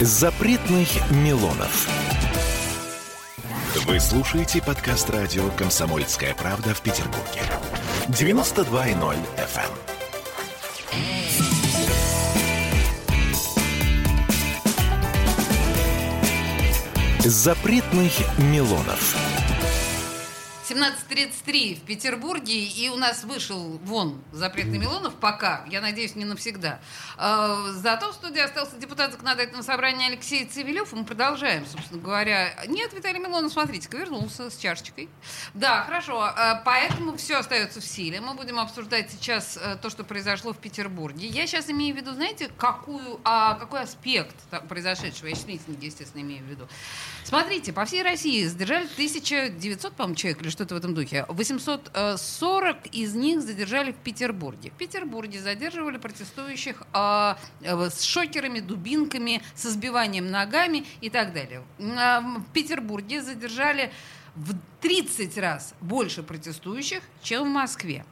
[0.01, 1.89] Запретных Милонов.
[3.87, 7.43] Вы слушаете подкаст радио «Комсомольская правда» в Петербурге.
[8.09, 9.99] 92.0 FM.
[17.29, 19.28] Запретных Милонов.
[20.69, 26.79] 17.33 в Петербурге, и у нас вышел вон запретный Милонов пока, я надеюсь, не навсегда.
[27.17, 32.53] Э, зато в студии остался депутат законодательного собрания Алексей Цивилев, мы продолжаем, собственно говоря.
[32.67, 35.09] Нет, Виталий Милонов, смотрите-ка, вернулся с чашечкой.
[35.55, 38.21] Да, хорошо, э, поэтому все остается в силе.
[38.21, 41.29] Мы будем обсуждать сейчас э, то, что произошло в Петербурге.
[41.29, 44.37] Я сейчас имею в виду, знаете, какую, а, какой аспект
[44.69, 46.69] произошедшего, я сейчас естественно, имею в виду.
[47.25, 51.25] Смотрите, по всей России задержали 1900, по-моему, человек или что-то в этом духе.
[51.29, 54.71] 840 из них задержали в Петербурге.
[54.71, 61.63] В Петербурге задерживали протестующих э, э, с шокерами, дубинками, со сбиванием ногами и так далее.
[61.79, 63.93] Э, в Петербурге задержали
[64.35, 68.05] в 30 раз больше протестующих, чем в Москве.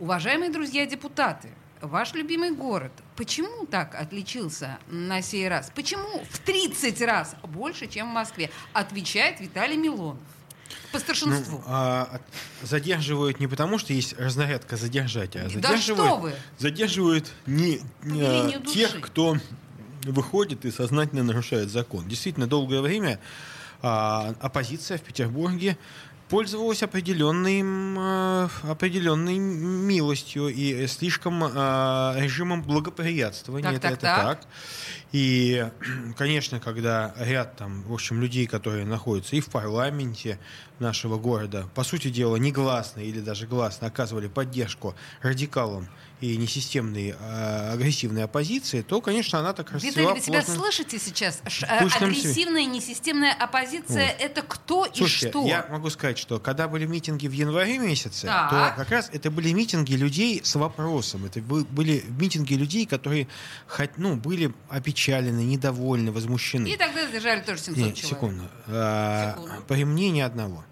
[0.00, 5.70] Уважаемые друзья депутаты, ваш любимый город, почему так отличился на сей раз?
[5.72, 8.50] Почему в 30 раз больше, чем в Москве?
[8.72, 10.18] Отвечает Виталий Милонов
[10.94, 11.58] по старшинству.
[11.58, 12.20] Ну, а,
[12.62, 16.32] задерживают не потому, что есть разнарядка задержать, а задерживают, да что вы?
[16.58, 19.36] задерживают не, не а, тех, кто
[20.04, 22.06] выходит и сознательно нарушает закон.
[22.08, 23.18] Действительно, долгое время
[23.82, 25.76] а, оппозиция в Петербурге
[26.28, 33.70] пользовалась определенным, э, определенной милостью и слишком э, режимом благоприятствования.
[33.70, 34.40] Так, это, так, это так.
[34.40, 34.48] так.
[35.12, 35.66] И,
[36.16, 40.38] конечно, когда ряд там, в общем, людей, которые находятся и в парламенте
[40.78, 45.88] нашего города, по сути дела, негласно или даже гласно оказывали поддержку радикалам
[46.20, 50.14] и несистемной э, агрессивной оппозиции, то, конечно, она так расцвела.
[50.14, 51.42] Виталий, вы себя слышите сейчас?
[51.46, 54.16] Ш, э, агрессивная, несистемная оппозиция вот.
[54.20, 55.46] это кто Слушайте, и что?
[55.46, 58.50] я могу сказать, что когда были митинги в январе месяце, так.
[58.50, 61.26] то как раз это были митинги людей с вопросом.
[61.26, 63.28] Это были митинги людей, которые
[63.96, 66.68] ну, были опечалены, недовольны, возмущены.
[66.68, 68.16] И тогда задержали тоже 700 Нет, человек.
[68.16, 68.44] Секунду.
[68.68, 69.62] А, секунду.
[69.66, 70.64] По мнению одного.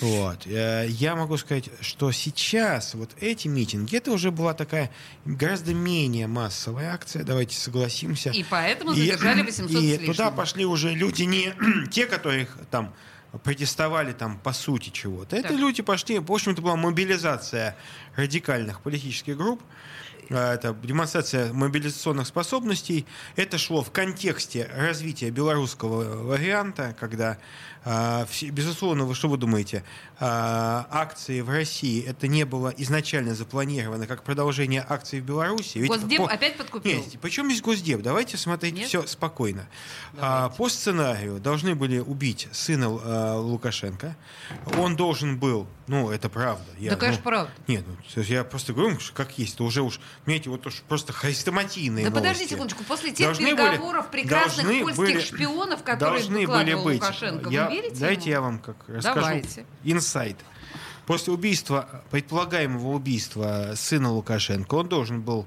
[0.00, 0.46] Вот.
[0.46, 4.90] Э, я могу сказать, что сейчас вот эти митинги, это уже была такая
[5.24, 8.30] гораздо менее массовая акция, давайте согласимся.
[8.30, 11.52] И поэтому задержали 800 И, и туда пошли уже люди не
[11.90, 12.94] те, которых там
[13.44, 15.36] протестовали там по сути чего-то.
[15.36, 17.76] Это люди пошли, в общем-то, была мобилизация
[18.16, 19.62] радикальных политических групп,
[20.30, 23.06] а, это демонстрация мобилизационных способностей.
[23.36, 27.38] Это шло в контексте развития белорусского варианта, когда
[28.50, 29.84] безусловно, вы что вы думаете,
[30.20, 35.78] а, акции в России это не было изначально запланировано как продолжение акций в Беларуси?
[35.78, 36.28] Ведь Госдеп по...
[36.28, 36.98] опять подкупил?
[36.98, 38.02] Нет, причем здесь Госдеп?
[38.02, 38.88] Давайте смотреть Нет?
[38.88, 39.66] все спокойно.
[40.18, 44.16] А, по сценарию должны были убить сына Лукашенко.
[44.76, 46.64] Он должен был, ну, это правда.
[46.78, 47.52] Я, да, конечно, ну, правда.
[47.66, 49.54] Нет, ну, я просто говорю, как есть.
[49.54, 52.28] Это уже уж, понимаете, вот уж просто хрестоматийные Да новости.
[52.28, 52.84] подожди секундочку.
[52.84, 57.02] После тех должны переговоров были, прекрасных польских были, шпионов, которые должны были быть.
[57.02, 58.30] Лукашенко, я, верите Дайте ему?
[58.30, 59.20] я вам как расскажу.
[59.20, 59.66] Давайте.
[59.84, 60.36] Инсайт.
[61.06, 65.46] После убийства, предполагаемого убийства сына Лукашенко, он должен был,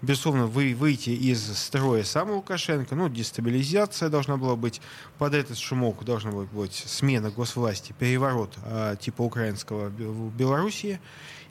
[0.00, 2.94] безусловно, вы, выйти из строя сам Лукашенко.
[2.94, 4.80] Ну, дестабилизация должна была быть.
[5.18, 10.98] Под этот шумок должна была быть смена госвласти, переворот э, типа украинского в Белоруссии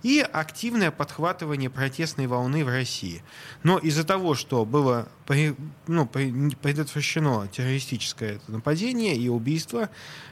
[0.03, 3.23] и активное подхватывание протестной волны в России.
[3.63, 5.07] Но из-за того, что было
[5.87, 9.89] ну, предотвращено террористическое нападение и убийство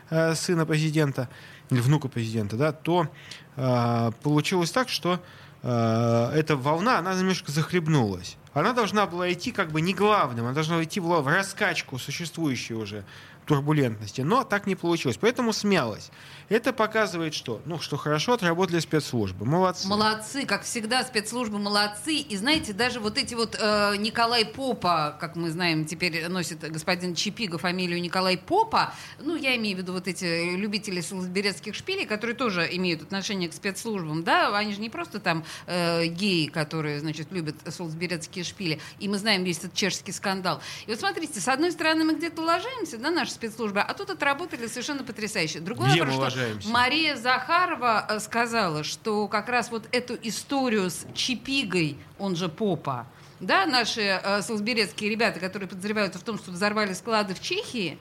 [0.09, 1.29] э, сына президента,
[1.69, 3.07] или внука президента, да, то
[3.55, 5.21] э, получилось так, что
[5.61, 8.37] э, эта волна, она немножко захлебнулась.
[8.53, 13.05] Она должна была идти как бы не главным, она должна идти в раскачку существующей уже
[13.45, 14.21] турбулентности.
[14.21, 15.17] Но так не получилось.
[15.17, 16.11] Поэтому смялась.
[16.49, 19.45] Это показывает, что, ну, что хорошо отработали спецслужбы.
[19.45, 19.87] Молодцы.
[19.87, 22.15] Молодцы, как всегда, спецслужбы молодцы.
[22.15, 27.13] И знаете, даже вот эти вот э, Николай Попа, как мы знаем, теперь носит господин
[27.13, 28.95] Чипига фамилию Николай Попа.
[29.19, 33.53] Ну, я имею в виду вот эти любители солсберецких шпилей, которые тоже имеют отношение к
[33.53, 38.79] спецслужбам, да, они же не просто там э, геи, которые, значит, любят солсберецкие шпили.
[38.97, 40.61] И мы знаем весь этот чешский скандал.
[40.87, 44.65] И вот смотрите, с одной стороны, мы где-то ложимся, да, наши спецслужбы, а тут отработали
[44.65, 45.59] совершенно потрясающе.
[45.59, 51.05] Другой Где вопрос, что Мария Захарова э, сказала, что как раз вот эту историю с
[51.13, 53.07] Чипигой, он же Попа,
[53.39, 57.97] да, наши э, солсберецкие ребята, которые подозреваются в том, что взорвали склады в Чехии,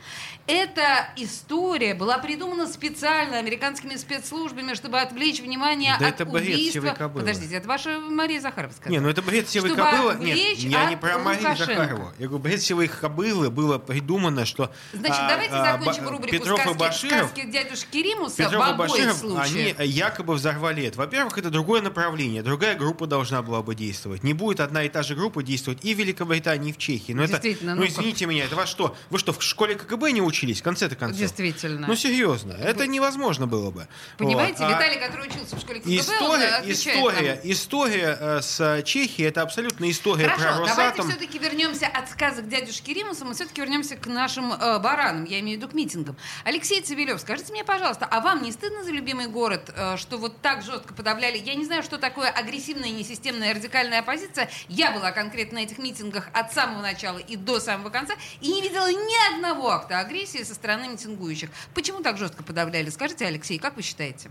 [0.47, 6.95] эта история была придумана специально американскими спецслужбами, чтобы отвлечь внимание Да от это бред убийства.
[6.99, 7.21] кобылы.
[7.21, 8.93] Подождите, это ваша Мария Захарова сказала.
[8.93, 10.17] Не, ну это бред сивой Чтобы кобылы.
[10.25, 11.75] Нет, я не про Марию Лукашенко.
[11.75, 12.13] Захарову.
[12.19, 16.33] Я говорю, бред сивой кобылы было придумано, что Значит, а, давайте а, закончим Ба- рубрику
[16.33, 19.79] Петров и сказки, Баширов, сказки дядюшки Римуса Петров в и обоих Баширов, случаях.
[19.79, 20.99] они якобы взорвали это.
[20.99, 24.23] Во-первых, это другое направление, другая группа должна была бы действовать.
[24.25, 27.13] Не будет одна и та же группа действовать и в Великобритании, и в Чехии.
[27.13, 27.93] Но это, Действительно, ну ну-ка.
[27.93, 28.97] извините меня, это вас что?
[29.11, 31.19] Вы что, в школе КГБ не учились, в конце-то концов?
[31.19, 31.87] Действительно.
[31.87, 33.89] Ну серьезно, это невозможно было бы.
[34.17, 34.73] Понимаете, Вот.
[34.73, 37.53] А Виталий, который учился в школе КГБ, он История, отвечает история, нам.
[37.53, 41.11] история э, с Чехией это абсолютно история про Хорошо, давайте Росатом.
[41.11, 45.59] все-таки вернемся от сказок дядюшки Римуса, мы все-таки вернемся к нашим э, баранам, я имею
[45.59, 46.17] в виду к митингам.
[46.45, 50.41] Алексей Цивилев, скажите мне, пожалуйста, а вам не стыдно за любимый город, э, что вот
[50.41, 51.39] так жестко подавляли?
[51.39, 54.51] Я не знаю, что такое агрессивная, несистемная, радикальная оппозиция.
[54.69, 58.63] Я была конкретно на этих митингах от самого начала и до самого конца, и не
[58.63, 61.51] видела ни одного акта агрессии со стороны митингующих.
[61.75, 62.89] Почему так жестко подавляли?
[62.89, 64.31] Скажите, Алексей, как вы считаете?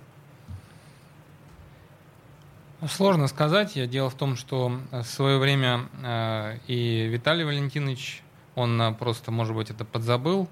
[2.87, 3.73] Сложно сказать.
[3.89, 8.21] Дело в том, что э, в свое время э, и Виталий Валентинович,
[8.55, 10.47] он э, просто, может быть, это подзабыл.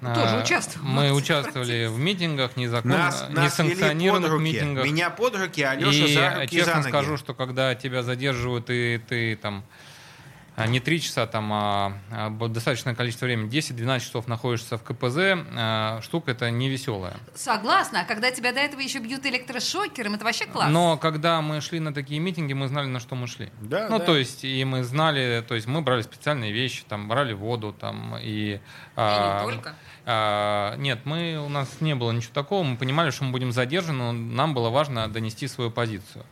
[0.00, 4.84] Тоже Э, участвовал Мы участвовали в митингах, незаконно, несанкционированных митингах.
[4.86, 6.88] Меня под руки, а Алешу и за руки честно за ноги.
[6.88, 9.89] скажу, что когда тебя задерживают, и ты там а,
[10.66, 16.00] не три часа, там, а, а, достаточное количество времени, 10-12 часов находишься в КПЗ, а,
[16.02, 17.16] штука это не веселая.
[17.34, 20.70] Согласна, а когда тебя до этого еще бьют электрошокером, это вообще класс.
[20.70, 23.50] Но когда мы шли на такие митинги, мы знали, на что мы шли.
[23.60, 24.04] Да, ну, да.
[24.04, 28.16] то есть, и мы знали, то есть мы брали специальные вещи, там, брали воду, там,
[28.16, 28.30] и...
[28.30, 28.60] И
[28.96, 29.74] а, не только.
[30.06, 33.98] а, нет, мы, у нас не было ничего такого, мы понимали, что мы будем задержаны,
[33.98, 36.24] но нам было важно донести свою позицию.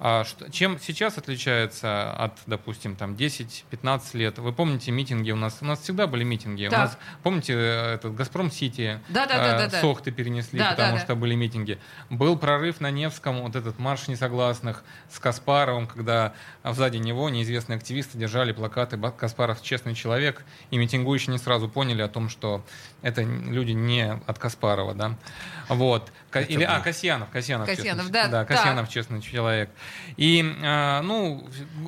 [0.00, 4.38] А что- чем сейчас отличается от, допустим, там 10-15 лет?
[4.38, 5.58] Вы помните митинги у нас?
[5.60, 6.66] У нас всегда были митинги.
[6.66, 6.78] У Так.
[6.80, 9.00] нас, помните, э, этот Газпром Сити?
[9.08, 9.80] Да-да-да-да-да.
[9.80, 11.04] Сохты перенесли, Да, потому да, да.
[11.04, 11.78] что были митинги.
[12.10, 18.18] Был прорыв на Невском, вот этот марш несогласных с Каспаровым, когда сзади него неизвестные активисты
[18.18, 22.64] держали плакаты «Ба- «Каспаров честный человек», и митингующие не сразу поняли о том, что
[23.04, 25.14] это люди не от Каспарова, да.
[25.68, 26.10] Вот.
[26.30, 28.44] Ка- Или, а, Касьянов, Касьянов, Касьянов, честный, да, да.
[28.44, 29.70] Касьянов честный человек.
[30.16, 31.46] И, а, ну,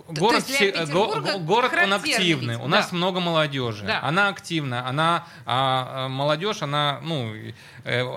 [0.09, 2.55] То город, есть для все- го- город он активный.
[2.55, 2.96] вид, У нас да.
[2.96, 3.85] много молодежи.
[3.85, 4.00] Да.
[4.02, 7.52] Она активна, она а, а, молодежь, она, ну, э,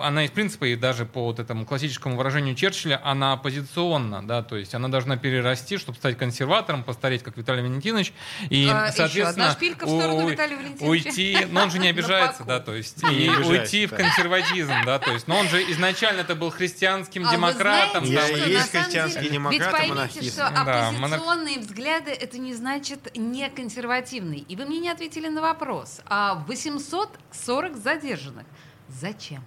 [0.02, 4.56] она из принципа и даже по вот этому классическому выражению Черчилля, она оппозиционна, да, то
[4.56, 8.12] есть она должна перерасти, чтобы стать консерватором, постареть как Виталий Валентинович
[8.48, 11.08] и, А, еще соответственно, одна шпилька в сторону у- Виталия Валентиновича.
[11.08, 15.12] уйти, но он же не обижается, да, то есть и уйти в консерватизм, да, то
[15.12, 19.88] есть, но он же изначально это был христианским А демократом, Я есть христианский демократ, Ведь
[19.94, 24.38] поймите, что Да, оппозиционные взгляды это не значит не консервативный.
[24.48, 26.00] И вы мне не ответили на вопрос.
[26.06, 28.46] А 840 задержанных.
[28.88, 29.44] Зачем?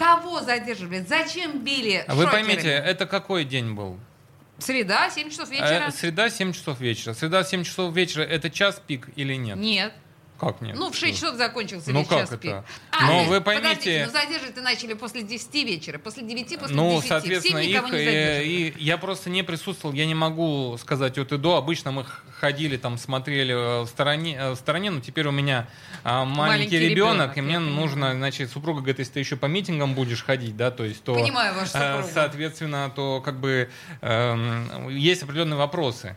[0.00, 1.04] Кого задерживали?
[1.06, 2.30] Зачем били Вы шокерами?
[2.46, 4.00] поймите, это какой день был?
[4.56, 5.88] Среда, 7 часов вечера?
[5.88, 7.12] Э, Среда 7 часов вечера.
[7.12, 9.58] Среда 7 часов вечера это час пик или нет?
[9.58, 9.92] Нет.
[10.40, 10.74] Как нет?
[10.74, 12.38] Ну, в 6 часов закончился Ну, как час это?
[12.38, 12.54] пик.
[13.02, 17.08] Но вы поймите- Подождите, ну задерживать начали после 10 вечера, после 9, после Ну, 10.
[17.08, 18.48] соответственно, Всем никого их, не э, задерживали.
[18.48, 21.56] и я просто не присутствовал, я не могу сказать от и до.
[21.56, 22.06] Обычно мы
[22.38, 25.68] ходили, там, смотрели э, в стороне, э, в стороне но теперь у меня
[26.04, 29.44] а, маленький, Маленький ребенок, ребенок, и мне нужно, значит, супруга говорит, если ты еще по
[29.44, 31.12] митингам будешь ходить, да, то есть, то...
[31.14, 32.14] Понимаю вашу э, супругу.
[32.14, 33.68] Соответственно, то как бы
[34.00, 36.16] эм, есть определенные вопросы.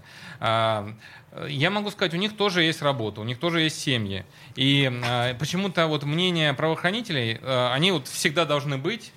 [1.49, 4.25] Я могу сказать, у них тоже есть работа, у них тоже есть семьи.
[4.55, 9.11] И э, почему-то вот мнение правоохранителей, э, они вот всегда должны быть,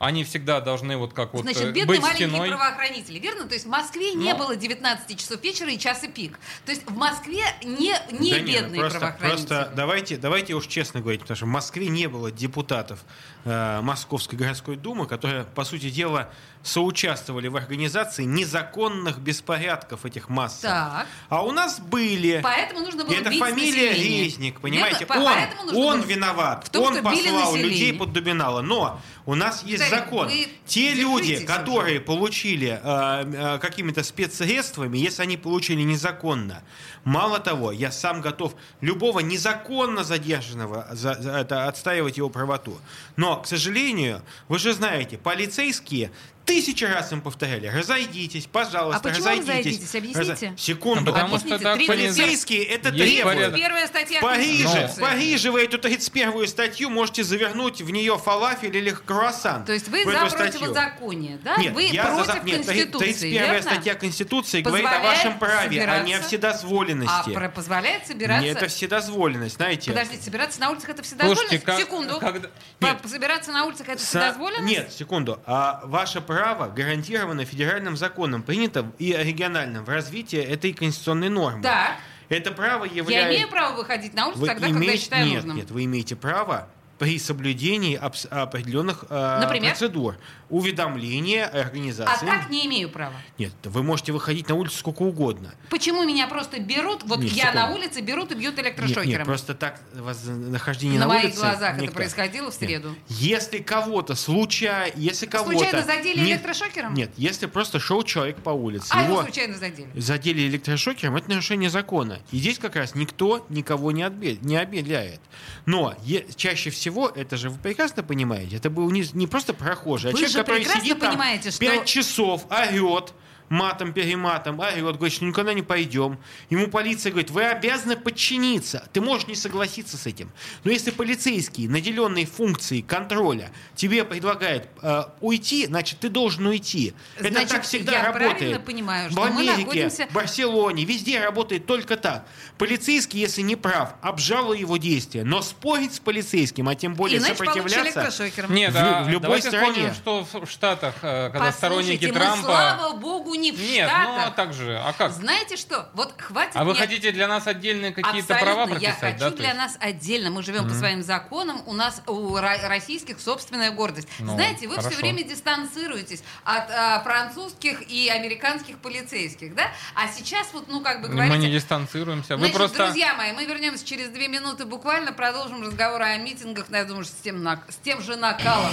[0.00, 2.48] они всегда должны вот как вот Значит, э, бедные быть маленькие стеной.
[2.48, 3.44] правоохранители, верно?
[3.44, 4.38] То есть в Москве не Ну.
[4.38, 6.40] было 19 часов вечера и часа пик.
[6.64, 9.46] То есть в Москве не, не Да ну бедные просто, правоохранители.
[9.46, 13.00] просто давайте, давайте уж честно говорить, потому что в Москве не было депутатов
[13.44, 16.30] э, Московской городской думы, которые, по сути дела,
[16.62, 20.28] соучаствовали в организации незаконных беспорядков этих.
[20.62, 21.06] Так.
[21.28, 22.40] А у нас были.
[22.42, 24.24] Поэтому нужно было это бить фамилия население.
[24.24, 25.06] Резник, понимаете?
[25.06, 25.48] Верно?
[25.72, 28.62] Он, он было виноват, в том, он послал людей под Дубинала.
[28.62, 30.28] Но у нас есть закон.
[30.28, 36.62] вы Те люди, держитесь которые получили э, э, какими-то спецсредствами, если они получили незаконно,
[37.04, 42.78] мало того, я сам готов любого незаконно задержанного за- за это, отстаивать его правоту.
[43.16, 46.10] Но, к сожалению, вы же знаете, полицейские
[46.46, 49.48] Тысячи раз им повторяли, разойдитесь, пожалуйста, А почему разойдитесь.
[49.86, 49.94] разойдитесь?
[49.94, 50.46] Объясните.
[50.48, 51.00] Разо- Секунду.
[51.04, 52.16] Ну, потому Объясните, что так 30 понятно.
[52.16, 53.54] Полицейские это Есть требуют.
[53.54, 58.76] Первая статья В Париже, в Париже вы эту 31 статью можете завернуть в нее фалафель
[58.76, 59.64] или круассан.
[59.64, 60.60] То есть вы за статью.
[60.60, 61.56] противозаконие, да?
[61.56, 63.62] Нет, вы я против за, нет, Конституции, 31 верно?
[63.62, 67.30] статья Конституции говорит о Позволяет вашем праве, а не о собираться- вседозволенности.
[67.30, 68.42] А про- позволяет собираться...
[68.42, 69.90] Не, это вседозволенность, знаете.
[69.92, 71.64] Подождите, собираться на улицах это Слушайте, вседозволенность?
[71.64, 72.18] как- Секунду.
[72.18, 72.50] когда-
[72.80, 72.96] Нет.
[73.08, 74.64] Собираться на улицах это Со- вседозволенность?
[74.66, 75.40] Нет, секунду.
[75.46, 81.60] А ваше право гарантировано федеральным законом, принято и региональным в развитии этой конституционной нормы.
[81.64, 81.96] Так.
[82.28, 83.34] Это право Я является...
[83.34, 85.56] имею право выходить на улицу Вы тогда, когда я имеете- считаю нет, нужным.
[85.56, 86.68] Нет, вы имеете право
[87.00, 89.70] при соблюдении определенных э, Например?
[89.70, 90.16] процедур.
[90.50, 92.26] Уведомления А организации.
[92.26, 93.14] так не имею права.
[93.38, 95.54] Нет, вы можете выходить на улицу сколько угодно.
[95.70, 97.58] Почему меня просто берут, вот Нет, я секунду.
[97.58, 99.08] на улице берут и бьют Нет, электрошокером?
[99.08, 101.38] нет, просто так нахождение на на, моих улице...
[101.40, 101.94] глазах это никак.
[101.94, 102.68] происходило в Нет.
[102.70, 102.94] среду.
[103.08, 105.52] Если кого-то случайно, если кого-то...
[105.58, 106.92] Случайно задели не- электрошокером?
[106.92, 109.88] Нет, если просто шел человек по улице, А его его случайно задели.
[109.98, 112.18] задели электрошокером, это нарушение закона.
[112.30, 115.20] И здесь как раз никто никого не, отбе- не обеляет.
[115.64, 115.94] Но
[116.36, 120.18] чаще всего, это же вы прекрасно понимаете, это был не, не просто прохожий, а Вы
[120.20, 123.12] человек, который прекрасно сидит там понимаете, что- 5 часов, орет,
[123.50, 126.18] матом, перематом, орет, говорит, что никуда не пойдем.
[126.48, 128.88] Ему полиция говорит, вы обязаны подчиниться.
[128.92, 130.30] Ты можешь не согласиться с этим.
[130.64, 136.94] Но если полицейский, наделенный функцией контроля, тебе предлагает э, уйти, значит, ты должен уйти.
[137.18, 138.38] Это Значит, так всегда я работает.
[138.38, 142.24] правильно понимаю, В что мы Америке, находимся- в Барселоне, везде работает только так.
[142.56, 145.24] Полицейский, если не прав, обжалуй его действия.
[145.24, 148.30] Но спорить с полицейским, а тем более Иначе сопротивляться...
[148.48, 149.90] Нет, В а в любой давайте стране.
[149.92, 152.42] вспомним, что в Штатах, э, когда Послушайте, сторонники мы, Трампа...
[152.44, 154.08] слава богу, не в Нет, Штатах.
[154.14, 155.12] ну а так же, а как?
[155.12, 155.88] Знаете что?
[155.94, 159.30] Вот хватит А вы мне- хотите для нас отдельные какие-то права Я прописать, хочу да?
[159.30, 160.30] для нас отдельно.
[160.30, 161.62] Мы живем по своим законам.
[161.66, 164.08] У нас у российских собственная гордость.
[164.18, 164.90] Ну, Знаете, вы хорошо.
[164.90, 169.70] все время дистанцируетесь от а, французских и американских полицейских, да?
[169.94, 171.38] А сейчас вот, ну как бы Мы говорите.
[171.38, 172.34] не дистанцируемся.
[172.34, 172.84] Вы Значит, просто...
[172.86, 177.04] друзья мои, мы вернемся через две минуты буквально, продолжим разговор о митингах, ну, я думаю,
[177.04, 178.72] с тем, с тем же накалом.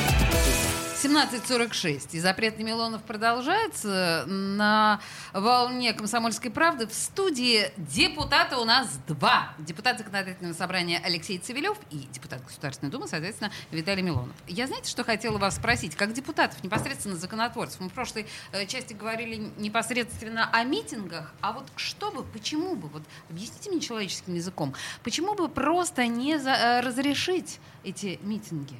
[1.11, 2.09] 17.46.
[2.13, 5.01] И запретный Милонов продолжается на
[5.33, 6.87] волне «Комсомольской правды».
[6.87, 9.53] В студии депутата у нас два.
[9.59, 14.33] Депутат законодательного собрания Алексей Цивилев и депутат Государственной Думы, соответственно, Виталий Милонов.
[14.47, 15.95] Я знаете, что хотела вас спросить?
[15.97, 17.81] Как депутатов, непосредственно законотворцев.
[17.81, 21.33] Мы в прошлой э, части говорили непосредственно о митингах.
[21.41, 26.39] А вот что бы, почему бы, вот объясните мне человеческим языком, почему бы просто не
[26.39, 28.77] за- э, разрешить эти митинги?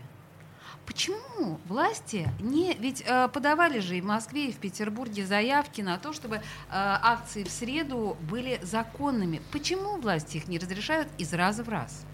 [0.91, 2.73] Почему власти не...
[2.73, 6.41] Ведь э, подавали же и в Москве, и в Петербурге заявки на то, чтобы э,
[6.69, 9.41] акции в среду были законными.
[9.54, 12.06] Почему власти их не разрешают из раза в раз?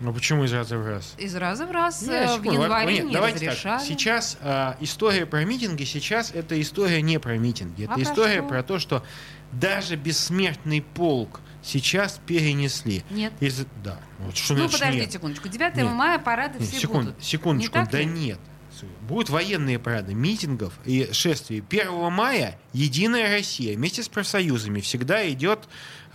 [0.00, 1.14] Ну почему из раза в раз?
[1.16, 3.48] Из раза в раз Нет, э, в секунду, январе нет, не давайте так.
[3.48, 3.84] разрешали.
[3.84, 7.84] Сейчас э, история про митинги, сейчас это история не про митинги.
[7.84, 8.48] Это А про история что?
[8.48, 9.02] про то, что
[9.52, 13.04] даже бессмертный полк сейчас перенесли.
[13.10, 13.32] Нет.
[13.40, 13.64] Из...
[13.82, 13.98] Да.
[14.18, 15.12] Вот что Ну, значит подождите нет?
[15.12, 15.48] секундочку.
[15.48, 15.90] 9 Нет.
[15.92, 17.24] мая парады Нет, все секунду, будут.
[17.24, 18.04] секундочку, Не так да ли?
[18.04, 18.38] нет.
[19.08, 21.64] Будут военные парады митингов и шествий.
[21.66, 25.66] 1 мая Единая Россия вместе с профсоюзами всегда идет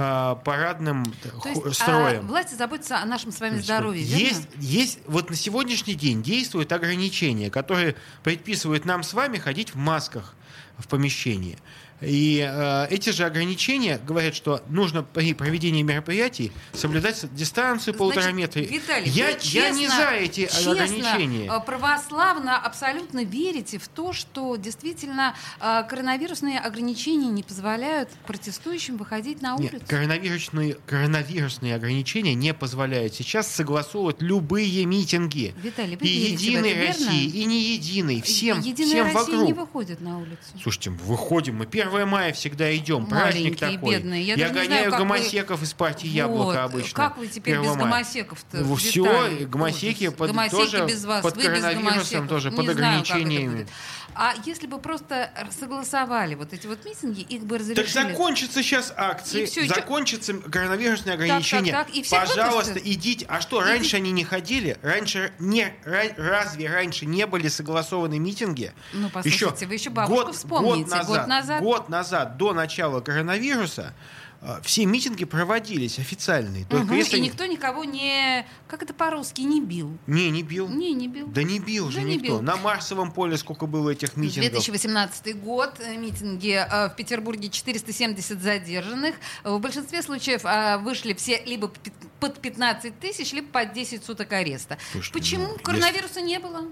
[0.01, 1.05] э, парадным
[1.41, 2.27] То есть а, строем.
[2.27, 4.21] власти заботятся о нашем с вами Значит, здоровье, верно?
[4.21, 9.77] есть, есть, вот на сегодняшний день действуют ограничения, которые предписывают нам с вами ходить в
[9.77, 10.33] масках
[10.77, 11.57] в помещении.
[12.01, 18.37] И э, эти же ограничения говорят, что нужно при проведении мероприятий соблюдать дистанцию полтора Значит,
[18.37, 18.59] метра.
[18.61, 21.51] Виталий, я, вы я не честно- за эти честно, ограничения.
[21.51, 29.41] э, православно абсолютно верите в то, что действительно э, коронавирусные ограничения не позволяют протестующим выходить
[29.41, 29.73] на улицу?
[29.73, 35.53] Нет, коронавирусные, коронавирусные ограничения не позволяют сейчас согласовывать любые митинги.
[35.61, 37.05] Виталий, вы и Единой это, верно?
[37.05, 38.21] России, и не Единой.
[38.21, 39.45] Всем, Единая всем Россия вокруг.
[39.47, 40.37] не выходит на улицу.
[40.61, 43.95] Слушайте, мы выходим, мы 1 мая всегда идем, праздник Маленькие, такой.
[43.95, 44.23] бедные.
[44.23, 46.55] Я не гоняю знаю, как вы- гомосеков из партии Яблоко Вот.
[46.57, 46.93] обычно.
[46.95, 48.57] Как вы теперь 1 без гомосеков-то?
[48.57, 52.27] Ну, все, гомосеки под, Гомосеки тоже без вас, под вы без коронавирусом, гомосеков.
[52.29, 53.67] тоже Не под знаю, ограничениями.
[54.13, 57.85] А если бы просто согласовали вот эти вот митинги, их бы разрешили...
[57.85, 59.65] Так закончатся сейчас акции, чё?
[59.67, 61.71] закончатся коронавирусные ограничения.
[61.71, 62.87] так, и все Пожалуйста, выпустят?
[62.93, 63.25] идите.
[63.29, 64.77] А что, раньше они не ходили?
[64.81, 68.73] Раньше не, ра- разве раньше не были согласованы митинги?
[68.91, 71.63] Ну, послушайте, вы еще бабушку год вспомните, год, назад, год назад?
[71.63, 73.93] год назад, до начала коронавируса,
[74.41, 76.65] э, все митинги проводились официальные.
[76.65, 77.17] Только Мгм, если...
[77.17, 78.45] И никто никого не...
[78.67, 79.41] Как это по-русски?
[79.41, 79.97] Не бил.
[80.07, 80.67] Не, не бил.
[80.67, 81.27] Не, не бил.
[81.27, 82.27] Да не бил Да же не никто.
[82.27, 82.41] бил.
[82.41, 84.51] На Марсовом поле сколько было этих митингов.
[84.51, 89.15] 2018 год, э, митинги э, в Петербурге 470 задержанных.
[89.43, 90.41] В большинстве случаев
[90.81, 91.71] вышли все либо
[92.19, 94.77] под 15 тысяч, либо под 10 суток ареста.
[94.91, 96.63] Слушайте, Почему ну, коронавируса не было?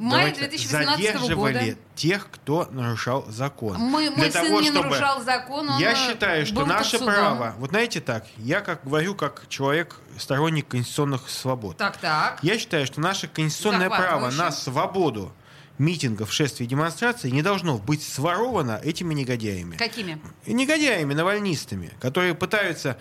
[0.00, 0.96] Мае Давайте, 2018 года.
[0.96, 3.76] задерживали тех, кто нарушал закон.
[3.76, 6.98] Мой, Для мой сын того, не чтобы- нарушал закон, он Я э, считаю, что наше
[6.98, 11.76] право, вот знаете так, я как говорю, как человек, сторонник конституционных свобод.
[11.76, 12.38] Так, так.
[12.42, 15.34] Я считаю, что наше конституционное право на свободу
[15.76, 19.76] митингов, шествий и демонстраций не должно быть своровано этими негодяями.
[19.76, 20.18] Какими?
[20.46, 22.96] Негодяями, навальнистами, которые пытаются,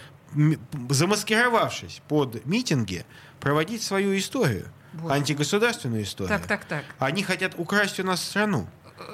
[0.90, 3.06] замаскировавшись под митинги,
[3.40, 5.14] проводить свою историю, Боже.
[5.14, 6.38] антигосударственную историю.
[6.38, 6.84] Так, так, так.
[7.00, 8.68] Они хотят украсть у нас страну.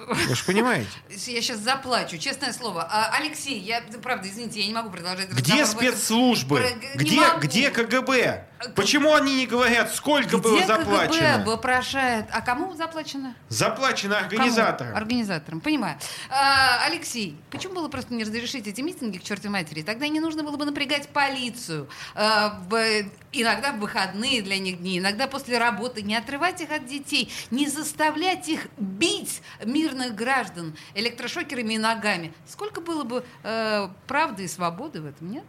[0.08, 0.90] Вы же понимаете?
[1.10, 2.88] Я сейчас заплачу, честное слово.
[2.90, 6.58] А, Алексей, я, правда, извините, я не могу продолжать Где спецслужбы?
[6.60, 8.46] Про- Где, где КГБ?
[8.76, 11.34] Почему они не говорят, сколько было Где заплачено?
[11.38, 12.26] КГБ вопрошает?
[12.32, 13.36] А кому заплачено?
[13.50, 14.26] Заплачено Кому?
[14.28, 14.96] организаторам.
[14.96, 15.98] Организаторам, понимаю.
[16.30, 19.82] А, Алексей, почему было просто не разрешить эти митинги к чертовой матери?
[19.82, 21.88] Тогда не нужно было бы напрягать полицию.
[22.16, 23.04] А, в-
[23.34, 26.02] иногда в выходные для них дни, иногда после работы.
[26.02, 32.34] Не отрывать их от детей, не заставлять их бить мирных граждан электрошокерами и ногами.
[32.48, 35.44] Сколько было бы э, правды и свободы в этом, нет?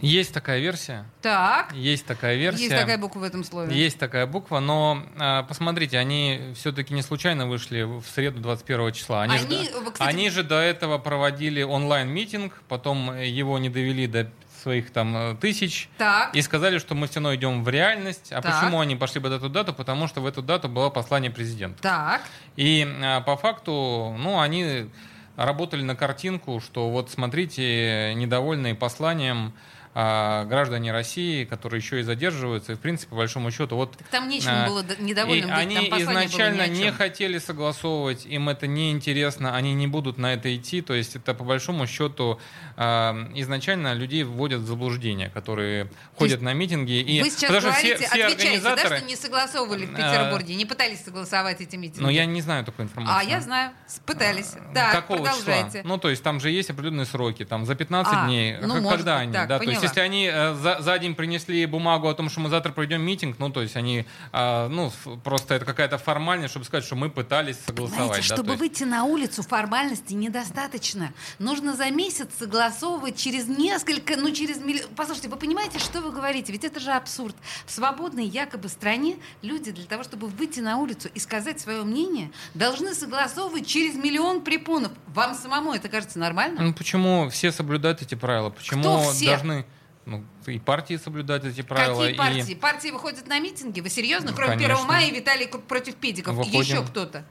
[0.00, 1.04] Есть такая версия.
[1.22, 1.72] Так.
[1.74, 2.64] Есть такая версия.
[2.64, 3.76] Есть такая буква в этом слове.
[3.76, 9.22] Есть такая буква, но а, посмотрите, они все-таки не случайно вышли в среду 21 числа.
[9.22, 14.06] Они, Они, же, до- кстати- они же до этого проводили онлайн-митинг, потом его не довели
[14.06, 14.30] до
[14.62, 15.88] своих там э, тысяч.
[15.96, 16.34] Так.
[16.34, 18.30] И сказали, что мы все равно идем в реальность.
[18.30, 18.60] А Так.
[18.60, 19.72] почему они пошли в эту дату?
[19.72, 21.80] Потому что в эту дату было послание президента.
[21.82, 22.20] Так.
[22.56, 24.90] И а, по факту, ну, они
[25.36, 29.54] работали на картинку, что вот смотрите, недовольные посланием
[29.92, 34.06] а, граждане России, которые еще и задерживаются, и в принципе, по большому счету, вот Так
[34.08, 37.38] там нечему а, было недовольным и быть, они там было изначально ни о не хотели
[37.38, 40.80] согласовывать, им это не интересно, они не будут на это идти.
[40.80, 42.38] То есть это по большому счету
[42.76, 46.92] а, изначально людей вводят в заблуждение, которые ходят на митинги.
[46.92, 49.96] И, Вы сейчас потому говорите, все, все отвечаете, да, организаторы, что не согласовывали в А,
[49.96, 52.02] Петербурге, не пытались согласовать эти митинги?
[52.02, 53.26] но я не знаю такой информации.
[53.26, 53.72] А, я знаю,
[54.06, 54.52] пытались.
[54.72, 55.78] Так, Какого продолжайте.
[55.78, 55.80] числа?
[55.84, 58.56] Ну, то есть там же есть определенные сроки, там за 15 А, дней.
[58.62, 59.58] ну, когда быть, они, так, да?
[59.58, 59.88] То есть поняла.
[59.90, 63.38] если они э, за, за день принесли бумагу о том, что мы завтра проведем митинг,
[63.38, 64.92] ну, то есть они, а, ну,
[65.24, 67.98] просто это какая-то формальность, чтобы сказать, что мы пытались согласовать.
[68.00, 71.12] Понимаете, да, чтобы то есть- выйти на улицу, формальности недостаточно.
[71.38, 74.88] Нужно за месяц согласовывать через несколько, ну через миллион.
[74.96, 76.52] Послушайте, вы понимаете, что вы говорите?
[76.52, 77.34] Ведь это же абсурд.
[77.66, 82.30] В свободной якобы стране люди для того, чтобы выйти на улицу и сказать свое мнение,
[82.54, 84.92] должны согласовывать через миллион препонов.
[85.08, 86.62] Вам самому это кажется нормально?
[86.62, 88.50] Ну, почему все соблюдают эти правила?
[88.50, 89.26] Почему Кто все?
[89.30, 89.64] должны
[90.06, 92.00] ну, и партии соблюдать эти правила?
[92.00, 92.54] Какие и- партии?
[92.54, 93.80] Партии выходят на митинги?
[93.80, 94.30] Вы серьезно?
[94.30, 94.74] Ну, Кроме конечно.
[94.76, 96.34] 1 мая и Виталий против педиков.
[96.34, 96.60] Выходим.
[96.60, 97.24] Еще кто-то.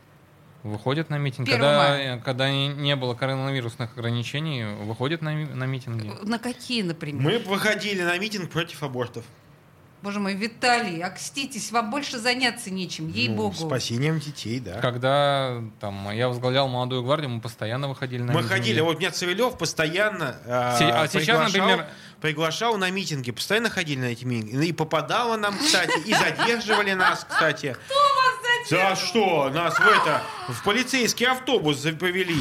[0.63, 1.47] Выходят на митинг.
[1.47, 2.17] 1 Когда, мая.
[2.17, 6.11] э, когда не- было коронавирусных ограничений, выходят на, на митинги.
[6.24, 7.22] На какие, например?
[7.22, 9.24] Мы выходили на митинг против абортов.
[10.01, 13.53] Боже мой, Виталий, окститесь, вам больше заняться нечем, Ну, ей-богу.
[13.53, 14.79] спасением детей, да.
[14.79, 18.53] Когда там, я возглавлял молодую гвардию, мы постоянно выходили на Мы митинги.
[18.53, 21.85] ходили, вот меня Цивилев постоянно э, Се- а сейчас, приглашал, например-
[22.21, 24.67] приглашал на митинги, постоянно ходили на эти митинги.
[24.67, 27.75] И попадало нам, кстати, и задерживали нас, кстати.
[27.85, 28.95] Кто вас задерживал?
[28.95, 29.49] За что?
[29.49, 32.37] Нас в это, в полицейский автобус повели.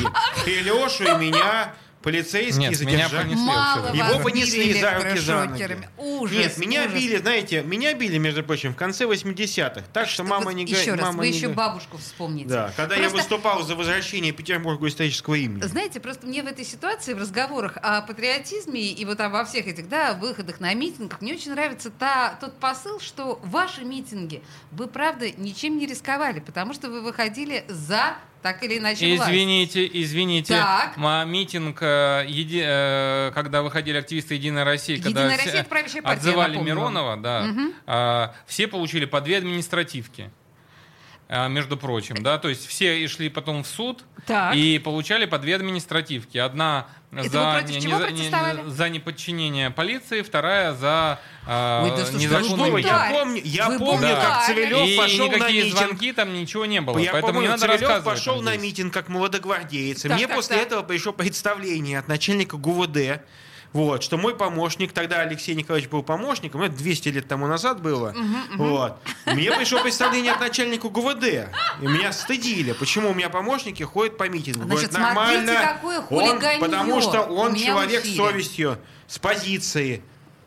[0.47, 3.23] И Лешу, и меня полицейские Нет, меня задержали.
[3.29, 3.99] понесли Мало вообще.
[3.99, 5.79] Его понесли за руки, за ноги.
[5.99, 6.95] Ужас, Нет, меня ужас.
[6.95, 9.83] били, знаете, меня били, между прочим, в конце 80-х.
[9.93, 10.91] Так что, Что мама вот не Еще говорит.
[10.95, 12.49] раз, мама вы не еще бабушку вспомните.
[12.49, 15.63] Да, когда я Просто- выступал за возвращение Петербургу исторического имени.
[15.63, 19.89] Знаете, просто мне в этой ситуации, в разговорах о патриотизме и вот обо всех этих
[19.89, 25.31] да, выходах на митингах, мне очень нравится та, тот посыл, что ваши митинги, вы, правда,
[25.31, 29.31] ничем не рисковали, потому что вы выходили за так или иначе власть.
[29.31, 30.55] Извините, извините.
[30.55, 30.97] Так.
[31.27, 36.53] Митинг, э, еди- э, когда выходили активисты Единой России, когда «Единая все Россия»— партия, отзывали
[36.53, 36.75] напомню.
[36.75, 37.47] Миронова, да,
[37.87, 40.31] а, все получили по две административки.
[41.31, 44.55] а, Между прочим, да, то есть все и шли потом в суд Так.
[44.55, 46.39] и получали по две административки.
[46.39, 48.63] Одна Это за, чего за- протестовали?
[48.67, 51.21] за неподчинение полиции, вторая за
[51.51, 55.31] а, Ой, да слушайте, незаконный вы я помню, я Вы помню, как Цивилев и пошел
[55.31, 55.79] на митинг.
[55.79, 56.99] звонки там ничего не было.
[56.99, 60.03] Я поэтому помню, не надо Цивилев пошел на митинг как молодогвардеец.
[60.03, 60.67] Так, Мне так, после так.
[60.67, 63.23] этого пришло представление от начальника ГУВД
[63.73, 68.15] Вот, что мой помощник, тогда Алексей Николаевич был помощником, это 200 лет тому назад было.
[68.57, 68.99] Вот.
[69.27, 71.25] Мне пришло представление от начальника ГУВД.
[71.81, 72.73] И меня стыдили.
[72.73, 74.65] Почему у меня помощники ходят по митингу?
[74.65, 75.73] Значит, Говорят, смотрите, нормально.
[75.75, 80.03] какое Он- потому что он человек с совестью, с позицией.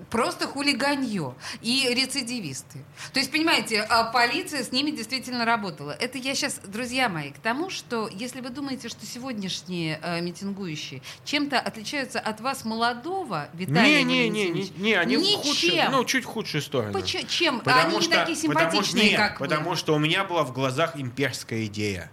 [0.09, 2.79] Просто хулиганье и рецидивисты.
[3.13, 5.91] То есть, понимаете, а полиция с ними действительно работала.
[5.91, 11.01] Это я сейчас, друзья мои, к тому, что если вы думаете, что сегодняшние э, митингующие
[11.23, 15.91] чем-то отличаются от вас молодого Виталия Не, не, не, не, не, они ничем.
[15.91, 16.93] ну, чуть худшую сторону.
[16.93, 17.27] Почему?
[17.27, 17.59] Чем?
[17.59, 19.47] Потому Они не что, такие потому что- симпатичные, нет, как вы.
[19.47, 22.11] Потому что у меня была в глазах имперская идея.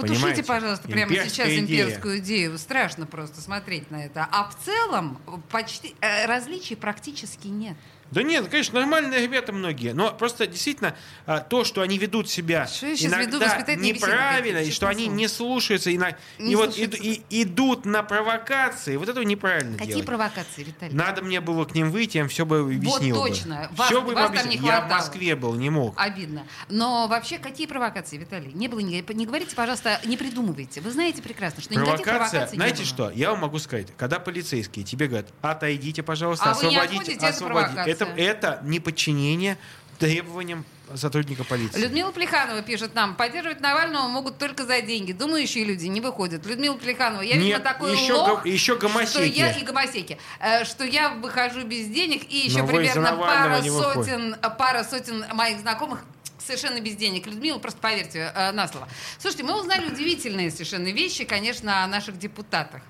[0.00, 0.44] Потушите, Понимаете?
[0.44, 1.84] пожалуйста, прямо Имперская сейчас идея.
[1.84, 2.58] имперскую идею.
[2.58, 4.26] Страшно просто смотреть на это.
[4.30, 5.18] А в целом
[5.50, 7.76] почти э, различий практически нет.
[8.10, 9.92] Да нет, конечно, нормальные ребята многие.
[9.92, 10.94] Но просто действительно
[11.26, 15.28] а, то, что они ведут себя Что веду иногда беседы неправильно, и что они не
[15.28, 16.98] слушаются, и, на- Не и вот слушаются.
[16.98, 20.06] иду- и- идут на провокации, вот этого неправильно Какие делать.
[20.06, 20.94] провокации, Виталий?
[20.94, 23.28] Надо мне было к ним выйти, я им все бы объяснил бы.
[23.28, 23.68] точно.
[23.72, 24.88] Вас- Всё бы вас там не Я в хватало.
[24.98, 25.94] Москве был, не мог.
[25.98, 26.46] Обидно.
[26.68, 28.52] Но вообще, какие провокации, Виталий?
[28.52, 30.80] Не было, не, не говорите, пожалуйста, не придумывайте.
[30.80, 34.84] Вы знаете прекрасно, что никаких Провокация, провокаций знаете что, я вам могу сказать, когда полицейские
[34.84, 37.97] тебе говорят, отойдите, пожалуйста, А освободите, это освободите.
[38.04, 39.58] Это, это неподчинение
[39.98, 41.78] требованиям сотрудника полиции.
[41.80, 45.12] Людмила Плеханова пишет нам, поддерживать Навального могут только за деньги.
[45.12, 46.46] Думающие люди не выходят.
[46.46, 49.10] Людмила Плеханова, я, видимо, Нет, такой еще лох, го- еще гомосеки.
[49.10, 53.62] что я и гомосеки, э, что я выхожу без денег, и еще Но примерно пара
[53.62, 56.00] сотен, пара сотен моих знакомых
[56.38, 57.26] совершенно без денег.
[57.26, 58.88] Людмила, просто поверьте э, на слово.
[59.18, 62.80] Слушайте, мы узнали удивительные совершенно вещи, конечно, о наших депутатах.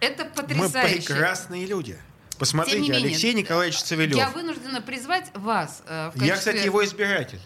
[0.00, 0.96] Это Мы потрясающе.
[1.08, 1.98] прекрасные люди.
[2.42, 4.16] Посмотрите, Тем не менее, Алексей Николаевич Цивилев.
[4.16, 6.26] Я вынуждена призвать вас э, в качестве...
[6.26, 7.38] Я, кстати, его избиратель.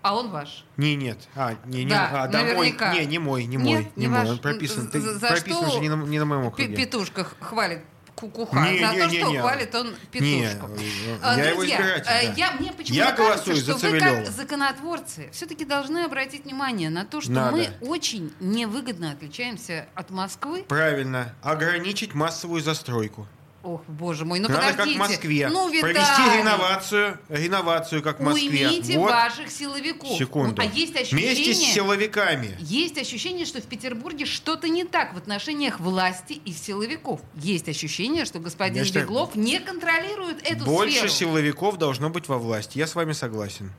[0.00, 0.64] А он ваш.
[0.76, 1.18] Не, нет.
[1.34, 2.70] А, не, не, Да, а, да, мой.
[2.70, 3.92] Не, не мой, не Нет, мой.
[3.96, 4.30] не Не мой.
[4.30, 4.86] Он прописан.
[4.86, 6.72] Ты За- прописан что же не на, не на моем округе.
[6.76, 7.80] Петушка х- хвалит
[8.14, 8.60] кукуха.
[8.60, 9.38] Не, за не, то, не, что не.
[9.40, 10.66] хвалит он Не, петушку.
[10.68, 12.32] э, А, я его Друзья, избиратель, э, да.
[12.36, 17.04] я, мне почему-то Я кажется, что за вы как законотворцы все-таки должны обратить внимание на
[17.04, 17.56] то, что Надо.
[17.56, 20.62] мы очень невыгодно отличаемся от Москвы.
[20.68, 21.34] Правильно.
[21.42, 23.26] Ограничить массовую застройку.
[23.64, 24.98] Ох, боже мой, ну Надо подождите.
[24.98, 25.48] как в Москве.
[25.48, 28.68] Ну, Провести реновацию, реновацию, как в Москве.
[28.68, 29.10] Уймите вот.
[29.10, 30.16] ваших силовиков.
[30.16, 30.62] Секунду.
[30.62, 31.34] А есть ощущение...
[31.34, 32.56] Вместе с силовиками.
[32.60, 37.20] Есть ощущение, что в Петербурге что-то не так в отношениях власти и силовиков.
[37.34, 41.08] Есть ощущение, что господин Я считаю, Беглов не контролирует эту Больше сферу.
[41.08, 42.78] силовиков должно быть во власти.
[42.78, 43.72] Я с вами согласен.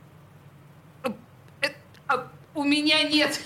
[1.04, 1.08] Э,
[2.06, 3.40] а, у меня нет...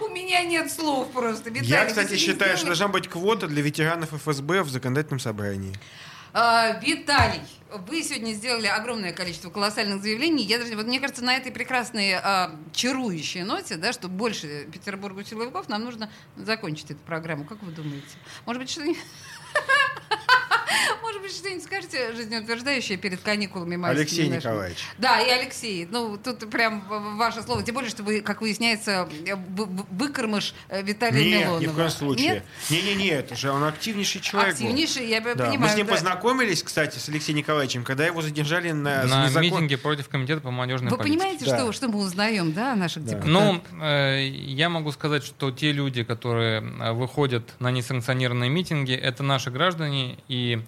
[0.00, 1.68] У меня нет слов просто, Виталий.
[1.68, 5.74] Я, кстати, считаю, что должна быть квота для ветеранов ФСБ в законодательном собрании.
[6.32, 10.44] А, Виталий, вы сегодня сделали огромное количество колоссальных заявлений.
[10.44, 15.24] Я даже, вот мне кажется, на этой прекрасной а, чарующей ноте, да, что больше Петербургу
[15.24, 17.44] силовиков, нам нужно закончить эту программу.
[17.44, 18.06] Как вы думаете?
[18.46, 18.98] Может быть, что-нибудь...
[21.10, 24.36] Может быть, что-нибудь скажете жизнеутверждающее перед каникулами майскими Алексей нашими?
[24.38, 24.78] Николаевич.
[24.98, 25.88] Да, и Алексей.
[25.90, 26.84] Ну, тут прям
[27.18, 27.64] ваше слово.
[27.64, 31.60] Тем более, что вы, как выясняется, вы- вы- выкормыш э, Виталия Нет, Милонова.
[31.60, 32.26] ни в коем случае.
[32.34, 32.44] Нет?
[32.70, 34.66] Не-не-не, это же он активнейший человек был.
[34.66, 35.32] Активнейший, я Да.
[35.34, 35.58] понимаю.
[35.58, 35.94] Мы с ним да.
[35.94, 40.52] познакомились, кстати, с Алексеем Николаевичем, когда его задержали на, На незакон- митинге против комитета по
[40.52, 41.18] молодежной Вы политике.
[41.18, 41.58] понимаете, Да.
[41.58, 43.16] что, что мы узнаем, да, о наших Да.
[43.16, 43.62] депутатах?
[43.72, 49.24] Ну, э, я могу сказать, что те люди, которые э, выходят на несанкционированные митинги, это
[49.24, 50.60] наши граждане, и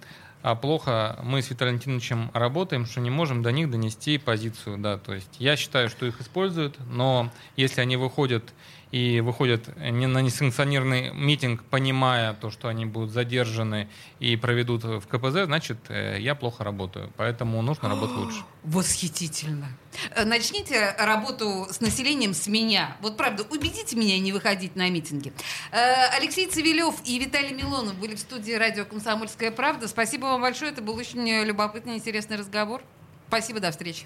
[0.42, 4.78] а, плохо мы с Виталием Валентиновичем работаем, что не можем до них донести позицию.
[4.78, 4.98] Да.
[4.98, 8.52] То есть я считаю, что их используют, но если они выходят
[8.92, 13.88] и выходят не на несанкционированный митинг, понимая то, что они будут задержаны
[14.20, 17.10] и проведут в КПЗ, значит, э, я плохо работаю.
[17.16, 18.42] Поэтому нужно работать лучше.
[18.62, 19.68] Восхитительно.
[20.14, 22.96] Э, Начните работу с населением с меня.
[23.00, 25.32] Вот правда, убедите меня не выходить на митинги.
[25.72, 29.88] Э, Алексей Цивилев и Виталий Милонов были в студии радио «Комсомольская правда».
[29.88, 30.70] Спасибо вам большое.
[30.70, 32.82] Это был очень э, любопытный, интересный разговор.
[33.28, 34.04] Спасибо, до встречи.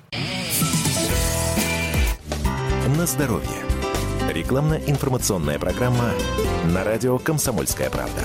[2.97, 3.76] На здоровье.
[4.29, 6.11] Рекламно-информационная программа
[6.65, 8.23] на радио «Комсомольская правда».